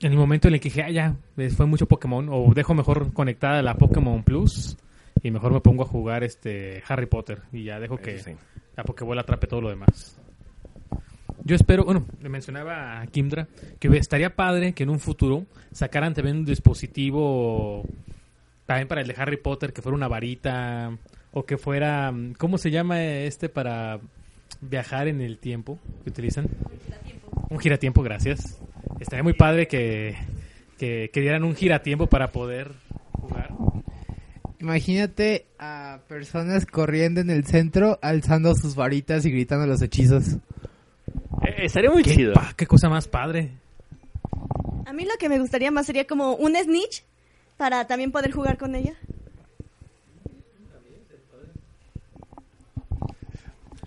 [0.00, 1.16] el momento en el que dije, ah, ya,
[1.50, 4.76] fue mucho Pokémon, o dejo mejor conectada la Pokémon Plus
[5.20, 8.36] y mejor me pongo a jugar este Harry Potter y ya dejo que sí.
[8.76, 10.16] la Pokéball atrape todo lo demás.
[11.42, 13.48] Yo espero, bueno, le mencionaba a Kimdra
[13.80, 17.84] que estaría padre que en un futuro sacaran también un dispositivo
[18.66, 20.96] también para el de Harry Potter, que fuera una varita
[21.32, 24.00] o que fuera, ¿cómo se llama este para
[24.60, 26.48] viajar en el tiempo que utilizan?
[27.50, 28.58] Un giratiempo, gracias.
[29.00, 30.16] Estaría muy padre que,
[30.78, 32.72] que, que dieran un giratiempo para poder
[33.12, 33.50] jugar.
[34.60, 40.34] Imagínate a personas corriendo en el centro, alzando sus varitas y gritando los hechizos.
[41.46, 42.32] Eh, estaría muy ¿Qué, chido.
[42.32, 43.50] pa- qué cosa más padre.
[44.86, 47.04] A mí lo que me gustaría más sería como un Snitch
[47.56, 48.94] para también poder jugar con ella.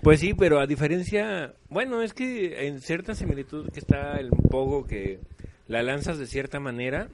[0.01, 4.85] Pues sí, pero a diferencia, bueno, es que en cierta similitud que está el Pogo
[4.87, 5.19] que
[5.67, 7.09] la lanzas de cierta manera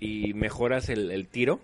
[0.00, 1.60] y mejoras el, el tiro.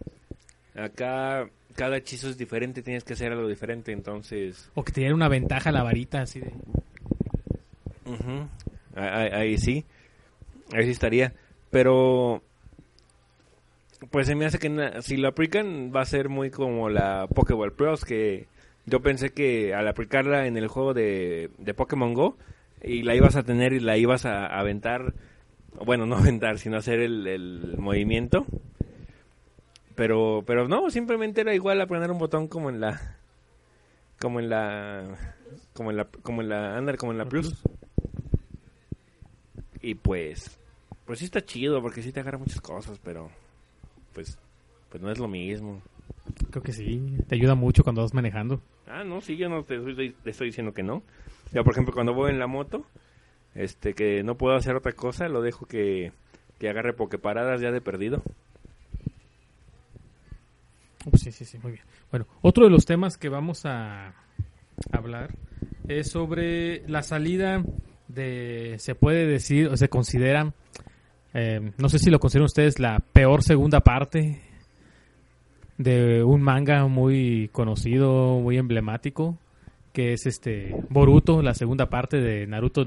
[0.76, 4.70] Acá cada hechizo es diferente, tienes que hacer algo diferente, entonces...
[4.74, 6.52] O que te diera una ventaja la varita así de...
[8.08, 8.48] Ujú.
[8.94, 9.84] Ahí, ahí sí.
[10.72, 11.32] Ahí sí estaría.
[11.70, 12.42] Pero.
[14.10, 17.72] Pues se me hace que si lo aplican va a ser muy como la Pokéball
[17.72, 18.04] Pros.
[18.04, 18.46] Que
[18.86, 22.36] yo pensé que al aplicarla en el juego de, de Pokémon Go.
[22.82, 25.14] Y la ibas a tener y la ibas a, a aventar.
[25.84, 28.46] Bueno, no aventar, sino hacer el, el movimiento.
[29.98, 33.16] Pero, pero no, simplemente era igual apretar un botón como en la.
[34.20, 35.34] Como en la.
[35.72, 36.04] Como en la.
[36.04, 36.76] Como en la.
[36.76, 37.60] Andar, como en la Plus.
[39.80, 40.56] Y pues,
[41.04, 43.30] pues sí está chido porque sí te agarra muchas cosas, pero
[44.18, 44.36] pues,
[44.90, 45.80] pues no es lo mismo.
[46.50, 48.60] Creo que sí, te ayuda mucho cuando vas manejando.
[48.88, 51.04] Ah, no, sí, yo no te estoy, te estoy diciendo que no.
[51.52, 52.84] Ya, por ejemplo, cuando voy en la moto,
[53.54, 56.10] este, que no puedo hacer otra cosa, lo dejo que,
[56.58, 58.24] que agarre pokeparadas ya de perdido.
[61.06, 61.84] Ups, sí, sí, sí, muy bien.
[62.10, 64.14] Bueno, otro de los temas que vamos a
[64.90, 65.30] hablar
[65.86, 67.62] es sobre la salida
[68.08, 70.54] de, se puede decir, o se considera,
[71.38, 74.40] eh, no sé si lo consideran ustedes, la peor segunda parte
[75.76, 79.38] de un manga muy conocido, muy emblemático,
[79.92, 82.86] que es este Boruto, la segunda parte de Naruto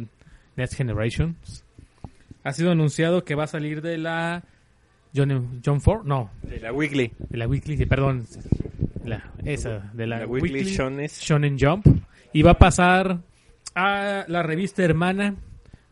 [0.58, 1.64] Next Generations.
[2.43, 4.43] Ha sido anunciado que va a salir de la
[5.16, 7.12] John, John Ford, no, De la Weekly.
[7.30, 8.26] de la Weekly, sí, perdón,
[9.06, 11.08] la, esa, de la, La Weekly Shonen.
[11.08, 11.86] Shonen Jump,
[12.34, 13.20] y va a pasar
[13.76, 15.36] a la revista hermana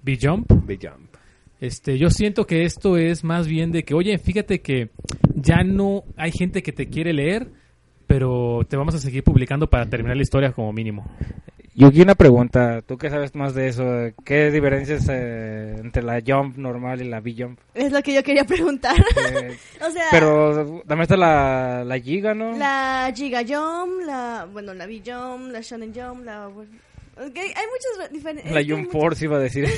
[0.03, 0.51] B-Jump.
[0.65, 1.15] Big Jump.
[1.59, 4.89] Este, yo siento que esto es más bien de que, oye, fíjate que
[5.35, 7.51] ya no hay gente que te quiere leer,
[8.07, 11.05] pero te vamos a seguir publicando para terminar la historia como mínimo.
[11.75, 12.81] Yuki, una pregunta.
[12.81, 13.83] ¿Tú qué sabes más de eso?
[14.25, 17.57] ¿Qué diferencias eh, entre la jump normal y la B-jump?
[17.73, 18.97] Es lo que yo quería preguntar.
[18.97, 19.57] Eh,
[19.87, 22.57] o sea, pero también está la, la Giga, ¿no?
[22.57, 26.49] la Giga Jump, la, bueno, la V Jump, la Shonen Jump, la...
[27.19, 28.53] Hay muchas diferencias.
[28.53, 29.65] La Jump Force iba a decir.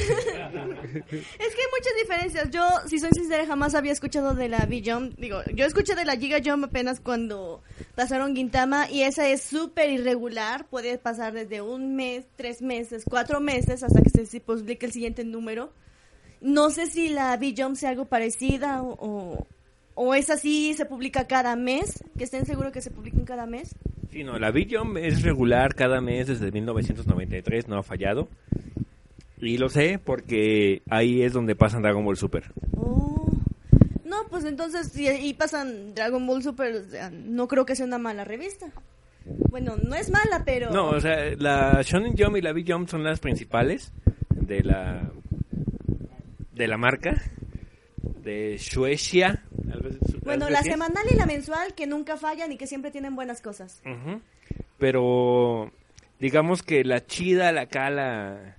[0.92, 2.50] Es que hay muchas diferencias.
[2.52, 5.18] Yo, si soy sincera, jamás había escuchado de la V-Jump.
[5.18, 7.64] Digo, yo escuché de la Giga Jump apenas cuando
[7.96, 10.68] pasaron Gintama y esa es súper irregular.
[10.68, 15.24] Puede pasar desde un mes, tres meses, cuatro meses hasta que se, publique el siguiente
[15.24, 15.74] número.
[16.42, 19.48] No sé si la V-Jump sea algo parecida o, o,
[19.96, 22.04] o es así, se publica cada mes.
[22.18, 23.74] Que estén seguros que se publiquen cada mes.
[24.12, 28.28] Sí, no, la Jump es regular cada mes desde 1993, no ha fallado.
[29.38, 32.52] Y lo sé porque ahí es donde pasan Dragon Ball Super.
[32.76, 33.32] Oh.
[34.04, 38.26] No, pues entonces, si y pasan Dragon Ball Super, no creo que sea una mala
[38.26, 38.68] revista.
[39.50, 40.72] Bueno, no es mala, pero...
[40.72, 43.94] No, o sea, la Shonen Jump y la Big Jump son las principales
[44.30, 45.10] de la
[46.54, 47.22] de la marca
[48.02, 49.44] de Shueisha.
[50.24, 53.82] Bueno, la semanal y la mensual que nunca fallan y que siempre tienen buenas cosas.
[54.78, 55.72] Pero
[56.20, 58.56] digamos que la chida, la cala,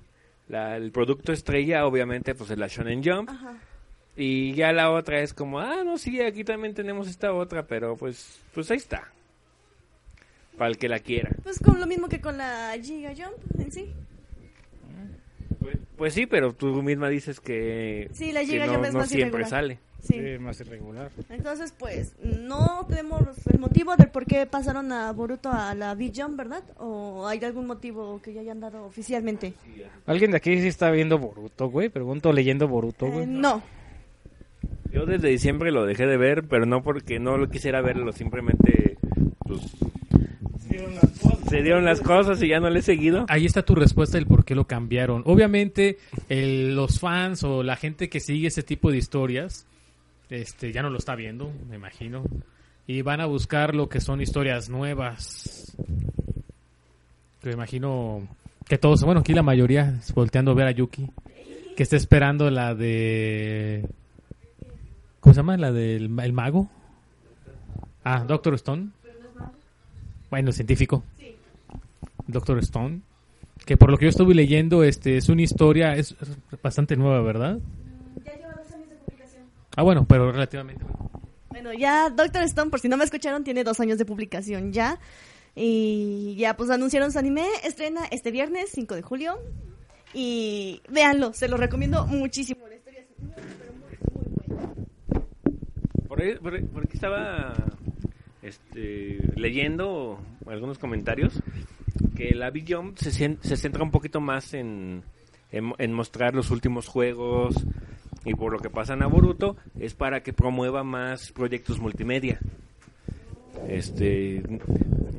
[0.48, 3.30] la, el producto estrella, obviamente, pues es la Shonen Jump.
[3.30, 3.58] Ajá.
[4.16, 7.96] Y ya la otra es como, ah, no, sí, aquí también tenemos esta otra, pero
[7.96, 9.10] pues, pues ahí está.
[10.58, 11.30] Para el que la quiera.
[11.42, 13.90] Pues con lo mismo que con la Giga Jump en sí.
[16.02, 18.98] Pues, sí, pero tú misma dices que, Sí, la que Giga no, Jump es no
[18.98, 19.48] más siempre irregular.
[19.50, 19.78] sale.
[20.02, 20.14] Sí.
[20.14, 21.12] Sí, más irregular.
[21.30, 26.36] Entonces, pues, no tenemos el motivo del por qué pasaron a Boruto a la V-Jump,
[26.36, 26.64] ¿verdad?
[26.78, 29.54] ¿O hay algún motivo que ya hayan dado oficialmente?
[30.04, 31.88] ¿Alguien de aquí sí está viendo Boruto, güey?
[31.88, 33.26] Pregunto, leyendo Boruto, Eh, güey.
[33.26, 33.62] no.
[34.92, 38.96] Yo desde diciembre lo dejé de ver, pero no porque no lo quisiera verlo, simplemente
[39.46, 39.60] pues,
[41.48, 43.26] se dieron las cosas y ya no le he seguido.
[43.28, 45.22] Ahí está tu respuesta del por qué lo cambiaron.
[45.26, 49.66] Obviamente, el- los fans o la gente que sigue ese tipo de historias,
[50.30, 52.24] este, ya no lo está viendo, me imagino.
[52.86, 55.76] Y van a buscar lo que son historias nuevas.
[57.42, 58.26] Me imagino
[58.68, 61.08] que todos, bueno, aquí la mayoría, volteando a ver a Yuki,
[61.76, 63.88] que está esperando la de...
[65.20, 65.56] ¿Cómo se llama?
[65.56, 66.68] La del el mago.
[68.04, 68.88] Ah, Doctor Stone.
[70.32, 71.04] Bueno, científico.
[72.26, 73.02] Doctor Stone.
[73.66, 77.20] Que por lo que yo estuve leyendo, este es una historia, es es bastante nueva,
[77.20, 77.58] ¿verdad?
[78.24, 79.42] Ya lleva dos años de publicación.
[79.76, 80.82] Ah, bueno, pero relativamente.
[81.50, 84.98] Bueno, ya Doctor Stone, por si no me escucharon, tiene dos años de publicación ya.
[85.54, 89.38] Y ya pues anunciaron su anime, estrena este viernes 5 de julio.
[90.14, 92.66] Y véanlo, se lo recomiendo muchísimo.
[92.68, 94.74] La historia es muy, pero muy, muy buena.
[96.08, 97.52] Por, ahí- por, ahí- por aquí estaba
[98.42, 101.40] este, leyendo algunos comentarios
[102.16, 105.02] que la Big Jump se, se centra un poquito más en,
[105.50, 107.54] en, en mostrar los últimos juegos
[108.24, 112.40] y por lo que pasa en Boruto es para que promueva más proyectos multimedia.
[113.68, 114.42] Este,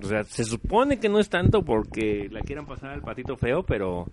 [0.02, 3.64] o sea, se supone que no es tanto porque la quieran pasar al patito feo,
[3.64, 4.08] pero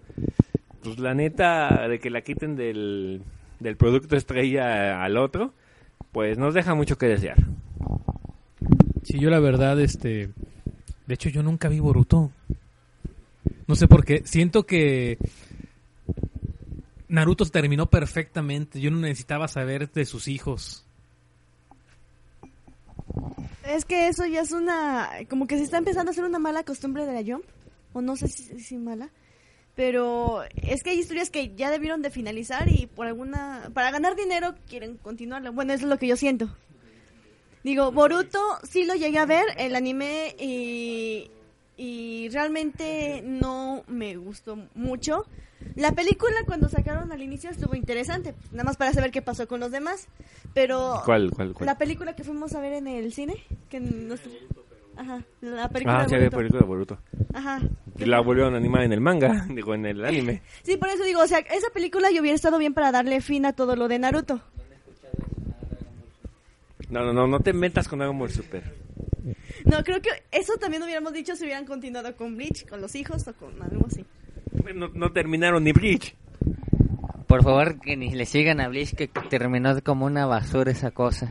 [0.83, 3.23] pues la neta de que la quiten del,
[3.59, 5.53] del producto estrella al otro,
[6.13, 7.37] pues nos deja mucho que desear.
[9.03, 10.31] Sí, yo la verdad, este...
[11.07, 12.31] De hecho, yo nunca vi Boruto.
[13.67, 14.23] No sé por qué.
[14.25, 15.19] Siento que
[17.09, 18.81] Naruto terminó perfectamente.
[18.81, 20.87] Yo no necesitaba saber de sus hijos.
[23.65, 25.11] Es que eso ya es una.
[25.29, 27.45] Como que se está empezando a hacer una mala costumbre de la Jump.
[27.93, 29.11] O no sé si, si mala.
[29.75, 33.71] Pero es que hay historias que ya debieron de finalizar y por alguna.
[33.75, 35.51] Para ganar dinero quieren continuarla.
[35.51, 36.49] Bueno, eso es lo que yo siento.
[37.63, 41.31] Digo, Boruto sí lo llegué a ver, el anime y.
[41.77, 45.27] y realmente no me gustó mucho.
[45.77, 49.61] La película cuando sacaron al inicio estuvo interesante, nada más para saber qué pasó con
[49.61, 50.09] los demás,
[50.55, 51.67] pero ¿Cuál, cuál, cuál?
[51.67, 53.35] la película que fuimos a ver en el cine,
[53.69, 54.21] que nos-
[54.97, 56.37] Ajá, la película Ah, de Boruto.
[56.37, 56.99] película de Boruto.
[57.35, 57.61] Ajá.
[57.99, 60.43] Y la volvieron a animar en el manga, digo, en el anime.
[60.63, 63.45] Sí, por eso digo, o sea, esa película yo hubiera estado bien para darle fin
[63.47, 64.41] a todo lo de Naruto.
[66.91, 68.63] No, no, no, no te metas con Dragon Ball Super.
[69.65, 73.27] No, creo que eso también hubiéramos dicho si hubieran continuado con Bleach, con los hijos
[73.29, 74.05] o con algo así.
[74.75, 76.15] No, no terminaron ni Bleach.
[77.27, 81.27] Por favor, que ni le sigan a Bleach, que terminó como una basura esa cosa.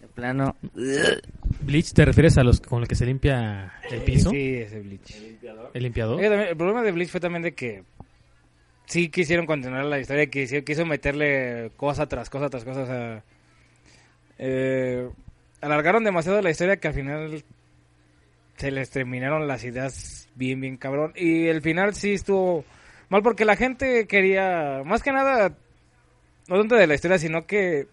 [0.00, 0.56] De plano...
[1.60, 4.30] Bleach, ¿te refieres a los con el que se limpia el piso?
[4.30, 5.14] Sí, ese Bleach.
[5.74, 6.18] ¿El limpiador?
[6.20, 7.82] Que también- el problema de Bleach fue también de que
[8.86, 12.82] sí quisieron continuar la historia, quiso, quiso meterle cosa tras cosa tras cosa.
[12.82, 13.24] O sea,
[14.38, 15.08] eh,
[15.60, 17.44] alargaron demasiado la historia que al final
[18.56, 21.12] se les terminaron las ideas bien, bien cabrón.
[21.16, 22.64] Y el final sí estuvo
[23.08, 25.52] mal porque la gente quería, más que nada,
[26.48, 27.86] no tanto de la historia, sino que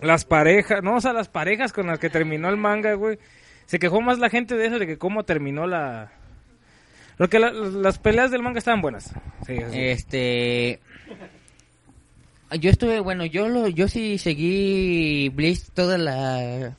[0.00, 3.18] las parejas, no, o sea, las parejas con las que terminó el manga, güey.
[3.66, 6.10] Se quejó más la gente de eso, de que cómo terminó la...
[7.16, 9.12] Porque la- las peleas del manga estaban buenas.
[9.92, 10.80] Este
[12.56, 16.76] yo estuve, bueno, yo lo yo sí seguí Bleach toda la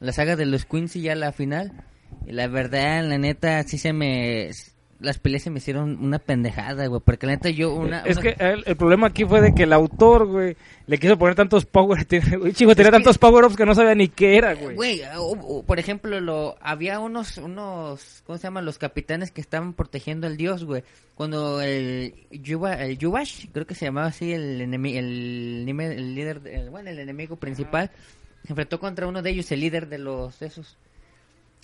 [0.00, 1.72] la saga de los Queens y ya la final.
[2.26, 4.50] Y la verdad, la neta sí se me
[5.00, 8.22] las peleas se me hicieron una pendejada, güey, porque la neta yo una Es una-
[8.34, 11.64] que el, el problema aquí fue de que el autor, güey, le quiso poner tantos
[11.64, 12.06] power...
[12.38, 14.76] Güey, chico, tenía tantos power-ups que no sabía ni qué era, güey.
[14.76, 15.00] Güey,
[15.66, 18.64] por ejemplo, lo había unos, unos, ¿cómo se llaman?
[18.64, 20.82] Los capitanes que estaban protegiendo al dios, güey.
[21.14, 26.40] Cuando el Yuba, el Yubash, creo que se llamaba así, el enemigo, el, el líder,
[26.42, 27.90] de- el- bueno, el enemigo principal,
[28.44, 30.76] se enfrentó contra uno de ellos, el líder de los esos.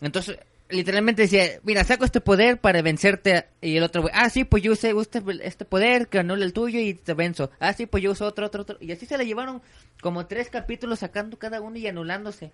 [0.01, 3.47] Entonces, literalmente decía, mira, saco este poder para vencerte.
[3.61, 6.53] Y el otro, güey, ah, sí, pues yo usé este, este poder que anula el
[6.53, 7.51] tuyo y te venzo.
[7.61, 8.77] Ah, sí, pues yo uso otro, otro, otro.
[8.81, 9.63] Y así se la llevaron
[10.01, 12.51] como tres capítulos sacando cada uno y anulándose.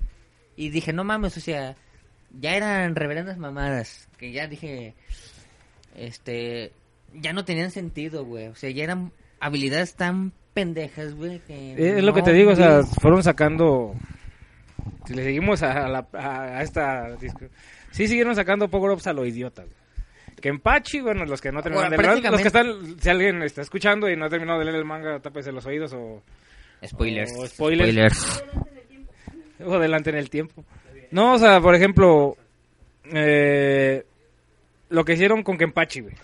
[0.57, 1.77] Y dije, no mames, o sea,
[2.39, 4.09] ya eran reverendas mamadas.
[4.19, 4.95] Que ya dije,
[5.95, 6.73] este,
[7.15, 8.49] ya no tenían sentido, güey.
[8.49, 11.41] O sea, ya eran habilidades tan pendejas, güey.
[11.41, 13.95] que Eh, Es lo que te digo, o sea, fueron sacando...
[15.07, 17.17] Si le seguimos a, la- a- a esta...
[17.93, 19.75] Sí siguieron sacando power-ups a lo idiota, güey.
[20.41, 24.11] Kenpachi, bueno, los que no terminaron de leer, los que están, si alguien está escuchando
[24.11, 26.21] y no ha terminado de leer el manga, tápese los oídos o...
[26.85, 27.33] Spoilers.
[27.39, 27.91] o spoilers.
[28.17, 28.45] Spoilers.
[29.65, 30.65] o adelante en el tiempo.
[31.13, 32.37] No, o sea, por ejemplo,
[33.13, 34.05] eh,
[34.89, 36.15] lo que hicieron con Kenpachi, güey.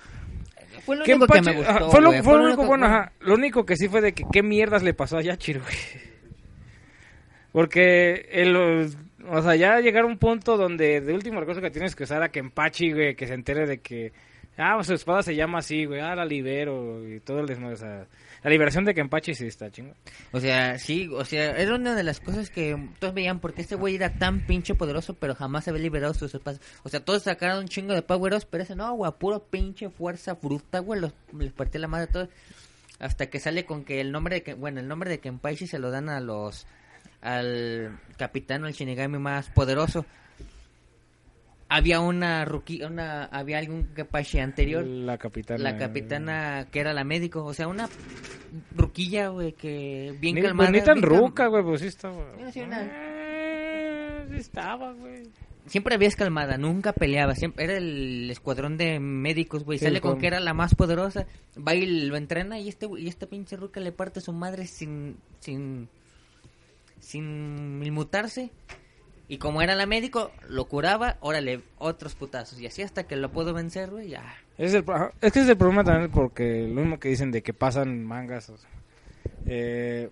[0.84, 3.12] Fue lo único que me gustó, ajá, fue lo, güey, fue lo único- bueno, ajá.
[3.20, 5.76] Lo único que sí fue de que qué mierdas le pasó a Yachiro, güey.
[7.52, 8.96] Porque el,
[9.30, 12.22] o sea, ya llegar a un punto donde de último recurso que tienes que usar
[12.22, 14.12] a Kenpachi, güey, que se entere de que
[14.58, 17.78] ah, su espada se llama así, güey, ah, la libero y todo el desmadre, o
[17.78, 18.06] sea,
[18.42, 19.94] la liberación de Kenpachi sí está chingo.
[20.32, 23.74] O sea, sí, o sea, era una de las cosas que todos veían porque este
[23.74, 26.60] güey era tan pinche poderoso, pero jamás se había liberado sus espadas.
[26.82, 30.34] O sea, todos sacaron un chingo de power-ups, pero ese no, güey, puro pinche fuerza
[30.34, 32.28] bruta, güey, los, les partía la madre a todos.
[33.00, 35.90] Hasta que sale con que el nombre de, bueno, el nombre de Kenpaishi se lo
[35.92, 36.66] dan a los,
[37.20, 40.04] al capitán o al Shinigami más poderoso.
[41.70, 44.86] Había una ruki, una, había algún Kenpaishi anterior.
[44.86, 45.62] La capitana.
[45.62, 47.90] La capitana que era la médico, o sea, una
[48.74, 50.70] ruquilla, güey, que bien Ni, calmada.
[50.70, 52.24] pues, ni tan ruca, güey, pues sí estaba.
[52.38, 55.24] Sí, sí, una- Eh, sí estaba, güey.
[55.66, 60.12] Siempre había calmada, nunca peleaba, siempre era el escuadrón de médicos, güey, Sí, sale con
[60.12, 63.56] con- que era la más poderosa, va y lo entrena y este y esta pinche
[63.58, 65.90] ruca le parte a su madre sin sin
[67.08, 68.50] sin inmutarse.
[69.28, 72.60] Y como era la médico, lo curaba, órale, otros putazos.
[72.60, 74.24] Y así hasta que lo puedo vencer, güey, ya.
[74.58, 74.84] Es, el,
[75.22, 78.52] es que es el problema también porque lo mismo que dicen de que pasan mangas.
[79.46, 80.10] eh,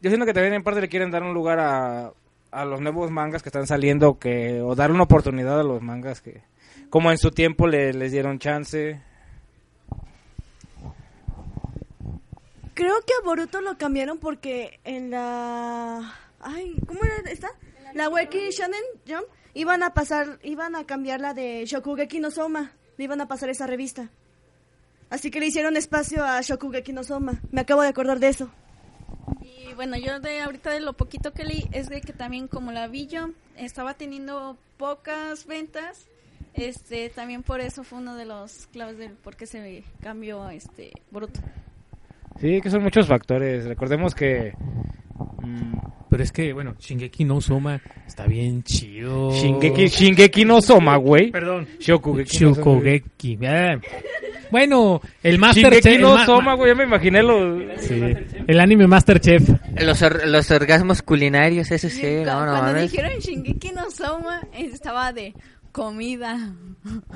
[0.00, 2.12] yo siento que también en parte le quieren dar un lugar a,
[2.50, 6.22] a los nuevos mangas que están saliendo que o dar una oportunidad a los mangas
[6.22, 6.42] que
[6.88, 9.00] como en su tiempo le, les dieron chance.
[12.74, 16.14] Creo que a Boruto lo cambiaron porque en la...
[16.40, 17.50] Ay, ¿cómo era esta?
[17.94, 22.72] La Weki Shonen Jump iban a pasar, iban a cambiar la de Shokugeki no Soma.
[22.96, 24.08] Le iban a pasar esa revista.
[25.10, 27.40] Así que le hicieron espacio a Shokugeki no Soma.
[27.50, 28.50] Me acabo de acordar de eso.
[29.42, 32.72] Y bueno, yo de ahorita de lo poquito que leí es de que también como
[32.72, 36.06] la vi yo estaba teniendo pocas ventas,
[36.54, 40.92] este también por eso fue uno de los claves del por qué se cambió este
[41.10, 41.40] Boruto.
[42.40, 43.64] Sí, que son muchos factores.
[43.64, 44.52] Recordemos que
[45.42, 45.74] mm,
[46.10, 49.30] Pero es que, bueno, Shingeki no Soma está bien chido.
[49.32, 51.30] Shingeki, Shingeki no Soma, güey.
[51.30, 51.66] Perdón.
[51.78, 52.56] Shokugeki no Soma.
[52.56, 53.38] Shokugeki.
[53.46, 53.78] Ah.
[54.50, 56.00] Bueno, el Master Shingeki Chef.
[56.00, 57.62] no ma- Soma, güey, ya me imaginé los...
[57.80, 58.02] Sí,
[58.46, 59.48] el anime Masterchef.
[59.80, 62.90] Los, or- los orgasmos culinarios, eso sí, Cu- no, no Cuando mames.
[62.90, 65.32] dijeron Shingeki no Soma, estaba de
[65.72, 66.54] comida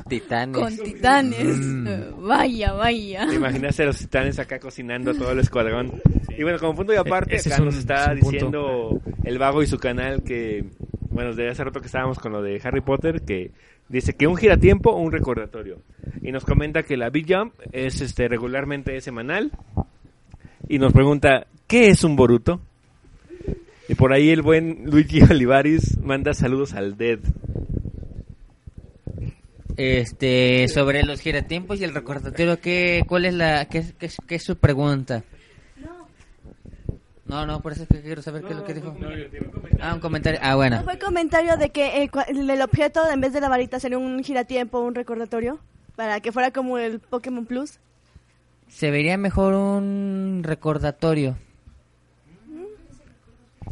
[0.08, 0.56] Titanes.
[0.56, 1.38] con titanes.
[1.86, 3.26] Eh, Vaya, vaya.
[3.28, 5.92] ¿Te imaginaste a los titanes acá cocinando todo el escuadrón?
[6.36, 8.18] Y bueno, como punto y aparte, E- ese acá es un- nos está es un
[8.20, 8.30] punto.
[8.32, 10.64] diciendo el vago y su canal que,
[11.10, 13.50] bueno, desde hace rato que estábamos con lo de Harry Potter, que
[13.88, 15.78] dice que un giratiempo o un recordatorio.
[16.22, 19.52] Y nos comenta que la Big Jump es este regularmente semanal.
[20.68, 22.60] Y nos pregunta, ¿qué es un Boruto?
[23.88, 27.20] Y por ahí el buen Luigi Olivaris manda saludos al Dead.
[29.76, 34.42] Este, sobre los giratiempos y el recordatorio, ¿qué, ¿cuál es la, qué, qué, qué es
[34.42, 35.22] su pregunta?
[37.26, 38.96] No, no, por eso es que quiero saber qué es lo que dijo.
[39.80, 40.38] Ah, un comentario.
[40.42, 40.76] Ah, bueno.
[40.76, 44.22] ¿No fue comentario de que eh, el objeto en vez de la varita sería un
[44.22, 45.58] giratiempo, un recordatorio?
[45.96, 47.80] Para que fuera como el Pokémon Plus.
[48.68, 51.36] Se vería mejor un recordatorio.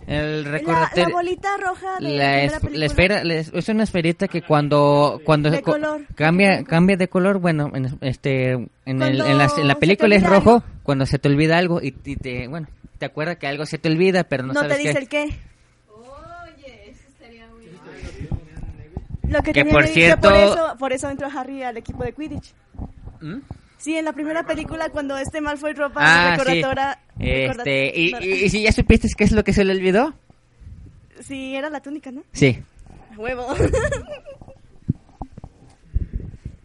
[0.07, 1.09] El La, recordatorio.
[1.09, 3.35] la bolita roja de La, la, es- la esfera la
[3.69, 6.03] una esferita que cuando cuando De co- color.
[6.15, 10.23] cambia cambia de color bueno en, este en, el- en, la, en la película es
[10.23, 10.63] rojo algo.
[10.83, 12.67] cuando se te olvida algo y, y te bueno
[12.99, 15.09] te acuerdas que algo se te olvida pero no, No, sabes te dice qué el
[15.09, 15.23] qué.
[15.89, 17.67] Oye, eso estaría muy
[19.31, 22.13] Lo que, Que por que- cierto- por eso, por eso entró Harry al equipo de
[22.13, 22.53] Quidditch.
[23.23, 23.39] ¿Mm?
[23.85, 26.99] Sí, en la primera película cuando este Malfoy ropa ah sí recordadora.
[27.19, 30.15] este y, y, y si ya supiste qué es lo que se le olvidó
[31.21, 32.23] Sí, era la túnica, ¿no?
[32.33, 32.63] sí
[33.19, 33.47] Huevo.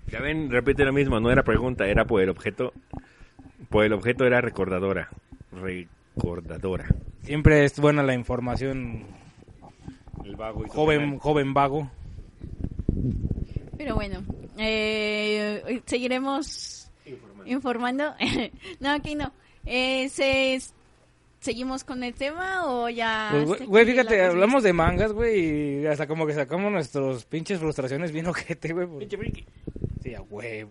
[0.07, 2.71] Ya ven, repite lo mismo, no era pregunta, era por el objeto.
[3.69, 5.09] Por el objeto era recordadora.
[5.51, 6.87] Recordadora.
[7.23, 9.03] Siempre es buena la información
[10.23, 11.91] El vago y joven, joven vago.
[13.77, 14.23] Pero bueno,
[14.57, 16.78] eh, seguiremos
[17.45, 18.13] informando.
[18.79, 19.31] no, aquí no.
[19.65, 20.59] Eh, se,
[21.41, 23.29] ¿Seguimos con el tema o ya?
[23.45, 27.59] Pues, güey, fíjate, la hablamos de mangas, güey, y hasta como que sacamos nuestros pinches
[27.59, 28.87] frustraciones bien ojete, güey.
[28.87, 29.03] por-
[30.03, 30.69] Sí, a huevo.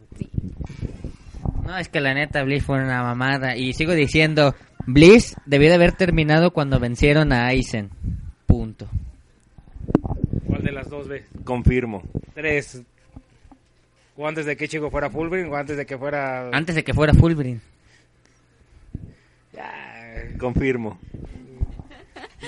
[1.64, 4.54] no es que la neta Bliss fue una mamada y sigo diciendo
[4.86, 7.90] Bliss debió de haber terminado cuando vencieron a Aizen
[8.46, 8.88] punto
[10.46, 11.24] ¿Cuál de las dos, ve?
[11.44, 12.02] Confirmo.
[12.34, 12.82] Tres.
[14.18, 16.50] O antes de que Chico fuera Fulbrin, o antes de que fuera...
[16.52, 17.60] antes de que fuera Fulbrin
[19.52, 19.72] Ya,
[20.38, 20.98] Confirmo.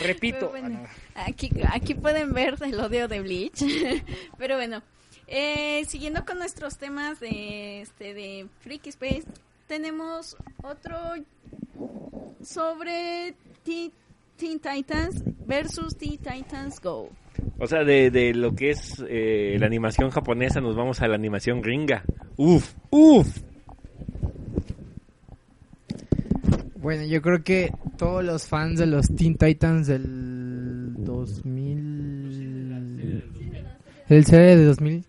[0.02, 0.50] repito.
[0.50, 0.80] Bueno,
[1.14, 3.62] Ah, aquí, aquí pueden ver el odio de Bleach.
[4.38, 4.82] Pero bueno,
[5.26, 9.24] eh, siguiendo con nuestros temas de, este, de Freaky Space,
[9.68, 10.96] tenemos otro
[12.42, 13.92] sobre Teen
[14.60, 17.10] Titans versus Teen Titans Go.
[17.58, 21.14] O sea, de, de lo que es eh, la animación japonesa, nos vamos a la
[21.14, 22.04] animación gringa.
[22.36, 23.38] Uf, uf.
[26.76, 33.24] Bueno, yo creo que todos los fans de los Teen Titans del 2000...
[34.08, 35.04] El serie de 2000...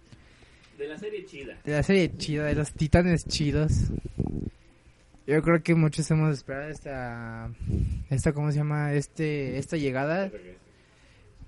[0.78, 1.58] De la serie chida.
[1.64, 3.90] De la serie chida, de los titanes chidos.
[5.26, 7.50] Yo creo que muchos hemos esperado esta...
[8.10, 8.94] Esta, ¿cómo se llama?
[8.94, 10.30] Este, esta llegada.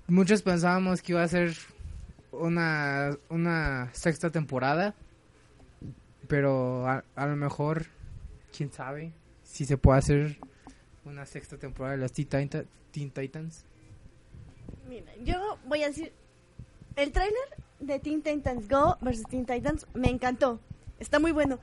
[0.06, 1.56] Muchos pensábamos que iba a ser
[2.32, 4.94] una, una sexta temporada.
[6.28, 7.86] Pero a, lo mejor,
[8.56, 10.38] quién sabe, si se puede hacer
[11.04, 13.64] una sexta temporada de los Teen, Tita- Teen Titans.
[14.88, 16.12] Mira, yo voy a decir,
[16.96, 17.36] el tráiler
[17.80, 20.60] de Teen Titans Go versus Teen Titans me encantó.
[20.98, 21.58] Está muy bueno.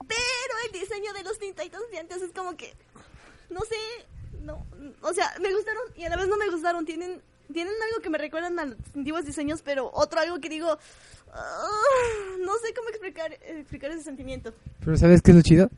[0.00, 2.74] Pero el diseño de los Teen Titans de antes es como que,
[3.48, 3.76] no sé,
[4.42, 4.66] no,
[5.02, 6.84] o sea, me gustaron y a la vez no me gustaron.
[6.84, 10.76] Tienen, tienen algo que me recuerdan a los antiguos diseños, pero otro algo que digo,
[11.32, 11.68] ah,
[12.44, 14.52] no sé cómo explicar, explicar ese sentimiento.
[14.84, 15.70] Pero ¿sabes qué es lo chido?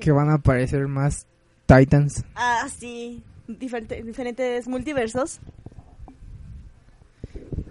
[0.00, 1.26] Que van a aparecer más
[1.66, 2.24] Titans.
[2.34, 5.40] Ah, sí, diferente- diferentes multiversos.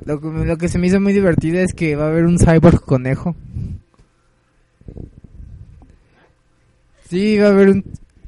[0.06, 2.38] Lo que, lo que se me hizo muy divertido es que va a haber un
[2.38, 3.36] cyborg conejo.
[7.10, 7.84] Sí, va a haber un...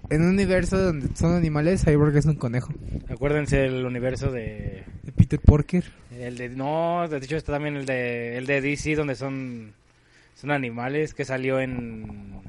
[0.09, 2.73] En un universo donde son animales, cyborg es un conejo.
[3.09, 4.85] Acuérdense el universo de...
[5.07, 5.85] De Peter Porker.
[6.11, 6.49] El de...
[6.49, 9.71] No, de hecho está también el de, el de DC donde son,
[10.35, 12.41] son animales que salió en...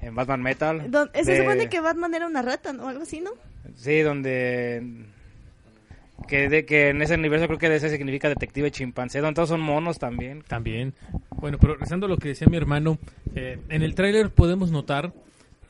[0.00, 0.90] En Batman Metal.
[1.12, 2.88] Se De- supone que Batman era una rata, ¿no?
[2.88, 3.32] Algo así, ¿no?
[3.74, 5.04] Sí, donde...
[6.28, 9.60] Que, de, que en ese universo creo que DC significa detective chimpancé, donde todos son
[9.60, 10.42] monos también.
[10.48, 10.94] También.
[11.30, 12.98] Bueno, pero regresando a lo que decía mi hermano,
[13.34, 15.12] eh, en el tráiler podemos notar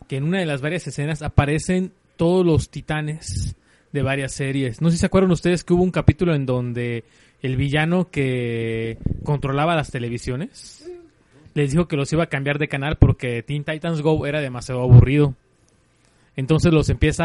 [0.06, 3.56] que en una de las varias escenas aparecen todos los titanes
[3.92, 4.80] de varias series.
[4.80, 7.04] No sé si se acuerdan ustedes que hubo un capítulo en donde
[7.42, 10.88] el villano que controlaba las televisiones
[11.54, 14.82] les dijo que los iba a cambiar de canal porque Teen Titans Go era demasiado
[14.82, 15.34] aburrido.
[16.36, 17.24] Entonces los empieza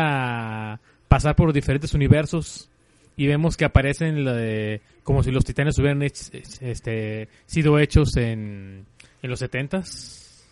[0.73, 2.69] a pasar por diferentes universos
[3.17, 8.85] y vemos que aparecen de- como si los titanes hubieran hech- este, sido hechos en,
[9.21, 10.45] los 70s.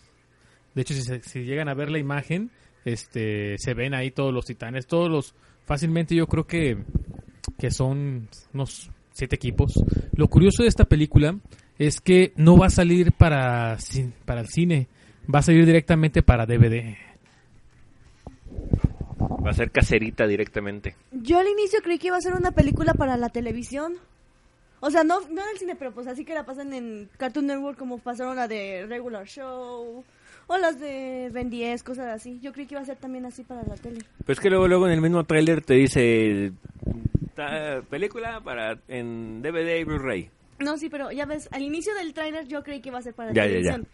[0.74, 2.50] De hecho, si, si llegan a ver la imagen,
[2.84, 5.34] este, se ven ahí todos los titanes, todos los,
[5.70, 6.78] fácilmente yo creo que,
[7.56, 9.72] que son unos siete equipos.
[10.16, 11.38] Lo curioso de esta película
[11.78, 13.78] es que no va a salir para,
[14.24, 14.88] para el cine,
[15.32, 16.96] va a salir directamente para DVD.
[19.46, 20.96] Va a ser caserita directamente.
[21.12, 23.94] Yo al inicio creí que iba a ser una película para la televisión.
[24.80, 27.46] O sea, no, no en el cine, pero pues así que la pasan en Cartoon
[27.46, 30.04] Network como pasaron la de Regular Show
[30.52, 32.40] o las de Ben 10, cosas así.
[32.40, 34.00] Yo creí que iba a ser también así para la tele.
[34.18, 36.52] Pero es que luego, luego en el mismo tráiler te dice
[37.36, 40.28] ta- película para en DVD y Blu-ray.
[40.58, 43.14] No, sí, pero ya ves, al inicio del tráiler yo creí que iba a ser
[43.14, 43.72] para la Ya, ya, ya.
[43.76, 43.88] televisión.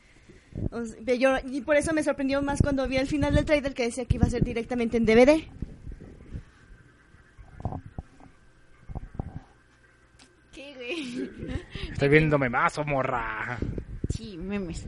[0.72, 3.74] O sea, yo- y por eso me sorprendió más cuando vi el final del tráiler
[3.74, 5.44] que decía que iba a ser directamente en DVD.
[10.52, 11.30] ¿Qué, güey?
[11.92, 13.58] Estoy viéndome más, morra.
[14.08, 14.86] Sí, memes.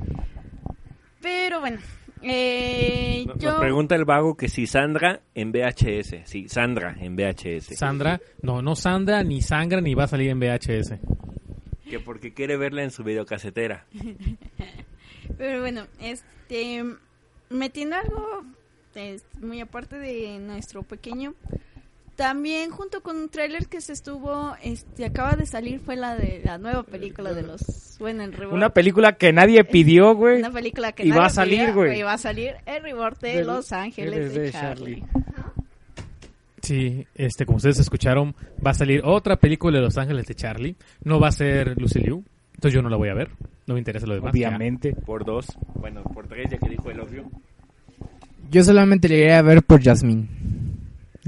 [1.29, 1.79] Pero bueno,
[2.23, 3.51] eh, Nos, yo...
[3.51, 6.23] nos pregunta el vago que si Sandra en VHS.
[6.25, 7.77] Sí, Sandra en VHS.
[7.77, 10.95] Sandra, no, no Sandra, ni sangra, ni va a salir en VHS.
[11.89, 13.87] que porque quiere verla en su videocasetera.
[15.37, 16.83] Pero bueno, este,
[17.51, 18.45] metiendo algo
[18.95, 21.35] es, muy aparte de nuestro pequeño,
[22.19, 26.43] también junto con un tráiler que se estuvo, este, acaba de salir fue la de
[26.45, 28.35] la nueva película de los, bueno, el.
[28.47, 30.41] Una película que nadie pidió, güey.
[30.41, 32.01] Una película que Y va nadie a salir, güey.
[32.01, 35.05] Y va a salir el reboot de Los Ángeles de, de Charlie.
[36.61, 38.35] Sí, este, como ustedes escucharon,
[38.67, 40.75] va a salir otra película de Los Ángeles de Charlie.
[41.05, 42.25] No va a ser Lucy Liu,
[42.57, 43.31] entonces yo no la voy a ver.
[43.69, 44.33] No me interesa lo demás.
[44.33, 44.93] Obviamente.
[44.93, 45.47] Por dos.
[45.77, 47.31] Bueno, por tres, ya que dijo el obvio.
[48.51, 50.27] Yo solamente le iría a ver por Jasmine.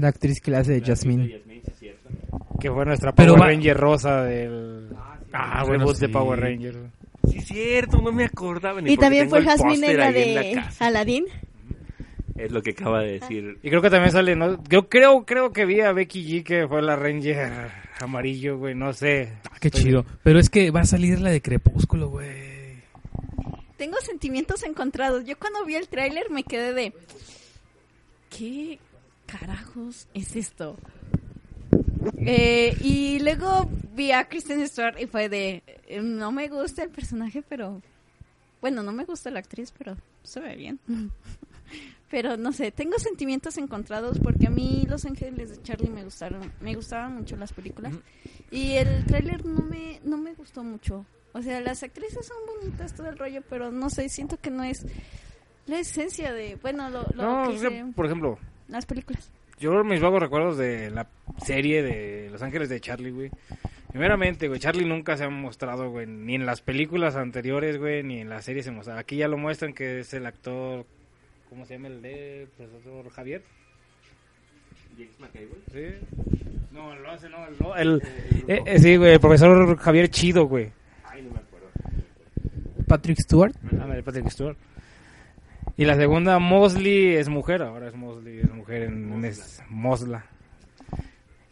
[0.01, 1.41] La actriz que la hace de Jasmine.
[2.59, 4.89] Que fue nuestra Pero Power va- Ranger rosa del
[5.31, 6.07] Ah, reboot bueno, de sí.
[6.11, 6.77] Power Rangers.
[7.29, 8.81] Sí, cierto, no me acordaba.
[8.81, 10.63] ni Y porque también tengo fue el Jasmine póster en la ahí en de la
[10.63, 10.87] casa.
[10.87, 11.25] Aladdin.
[12.35, 13.57] Es lo que acaba de decir.
[13.61, 14.61] Y creo que también sale, ¿no?
[14.67, 18.91] Yo creo, creo que vi a Becky G que fue la Ranger amarillo, güey, no
[18.93, 19.33] sé.
[19.51, 20.05] Ah, qué chido.
[20.23, 22.81] Pero es que va a salir la de Crepúsculo, güey.
[23.77, 25.23] Tengo sentimientos encontrados.
[25.25, 26.93] Yo cuando vi el tráiler me quedé de...
[28.35, 28.79] ¿Qué
[29.39, 30.77] carajos es esto?
[32.17, 35.63] Eh, y luego vi a Kristen Stewart y fue de...
[35.87, 37.81] eh, No me gusta el personaje, pero...
[38.59, 40.79] Bueno, no me gusta la actriz, pero se ve bien.
[42.11, 46.51] Pero no sé, tengo sentimientos encontrados porque a mí Los Ángeles de Charlie me gustaron,
[46.59, 47.93] me gustaban mucho las películas
[48.51, 51.05] y el tráiler no me no me gustó mucho.
[51.31, 54.61] O sea, las actrices son bonitas todo el rollo, pero no sé, siento que no
[54.65, 54.85] es
[55.67, 58.37] la esencia de, bueno, lo, lo No, que o sea, se- por ejemplo,
[58.71, 59.31] las películas.
[59.59, 61.07] yo mis vagos recuerdos de la
[61.45, 63.29] serie de Los Ángeles de Charlie, güey.
[63.89, 68.19] Primeramente, güey, Charlie nunca se ha mostrado, güey, ni en las películas anteriores, güey, ni
[68.21, 69.01] en la serie se mostraba.
[69.01, 70.85] Aquí ya lo muestran que es el actor,
[71.49, 73.43] ¿cómo se llama el de profesor Javier?
[75.71, 75.85] Sí.
[76.71, 78.01] No, lo hace, no, el, no, el-
[78.47, 80.71] eh, eh, sí, güey, el profesor Javier Chido, güey.
[82.87, 83.53] Patrick Stewart.
[83.71, 84.57] Ándale, Patrick Stewart.
[85.77, 87.61] Y la segunda, Mosley, es mujer.
[87.61, 90.25] Ahora es Mosley, es mujer en, es Mosla.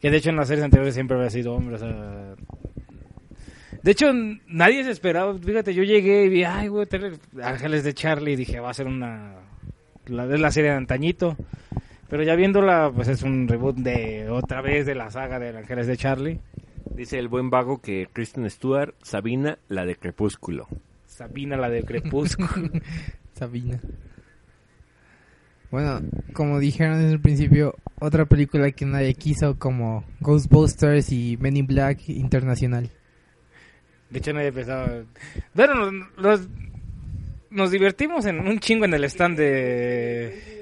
[0.01, 1.76] Que de hecho en las series anteriores siempre había sido hombre.
[1.76, 2.36] O sea...
[3.82, 4.11] De hecho,
[4.47, 5.38] nadie se esperaba.
[5.38, 6.86] Fíjate, yo llegué y vi, ay, güey,
[7.41, 8.34] Ángeles de Charlie.
[8.34, 9.36] Y dije, va a ser una.
[10.05, 11.38] La, es la serie de antañito.
[12.09, 15.88] Pero ya viéndola, pues es un reboot de otra vez de la saga de Ángeles
[15.88, 16.39] de Charlie.
[16.95, 20.67] Dice el buen vago que Kristen Stewart, Sabina, la de Crepúsculo.
[21.05, 22.70] Sabina, la de Crepúsculo.
[23.34, 23.80] Sabina.
[25.72, 26.01] Bueno,
[26.34, 31.67] como dijeron desde el principio, otra película que nadie quiso como Ghostbusters y Men in
[31.67, 32.89] Black Internacional.
[34.09, 35.03] De hecho, nadie pensaba.
[35.53, 36.47] Bueno, nos, nos,
[37.51, 40.59] nos divertimos en un chingo en el stand de.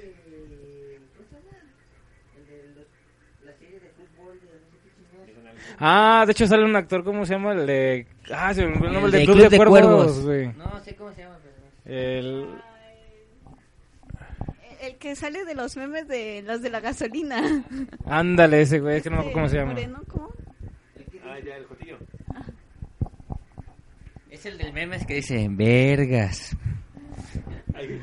[5.80, 7.53] Ah, de hecho sale un actor, ¿cómo se llama?
[7.53, 8.08] El de.
[8.34, 10.26] Ah, se me olvidó el nombre El del de Club, Club de, de Cuervos.
[10.58, 11.38] No sé cómo se llama,
[11.86, 11.97] pero...
[11.97, 12.47] El.
[14.82, 17.64] El que sale de los memes de los de la gasolina.
[18.06, 19.74] Ándale, ese güey, es que no me Este, acuerdo cómo se llama.
[19.74, 20.34] Moreno, ¿cómo?
[21.26, 21.98] Ah, ya, el jotillo.
[24.30, 26.56] Es el del memes que dice, vergas.
[27.74, 28.00] Hay,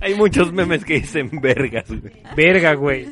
[0.00, 2.22] hay muchos memes que dicen vergas, güey.
[2.36, 3.08] Verga, güey.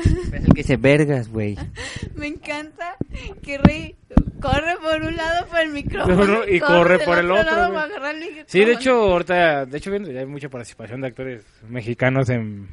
[0.32, 1.56] Es el que dice vergas, güey.
[2.14, 2.96] Me encanta
[3.42, 3.96] que Rey
[4.40, 7.74] corre por un lado por el micrófono Y corre por el otro, lado güey.
[7.74, 8.44] para agarrar el micrófono.
[8.48, 12.68] Sí, de hecho, ahorita, de hecho, viendo, ya hay mucha participación de actores mexicanos en,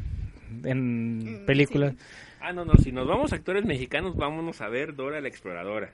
[0.63, 1.93] en Mm, películas.
[2.39, 5.89] Ah, no, no, si nos vamos a actores mexicanos, vámonos a ver Dora la Exploradora.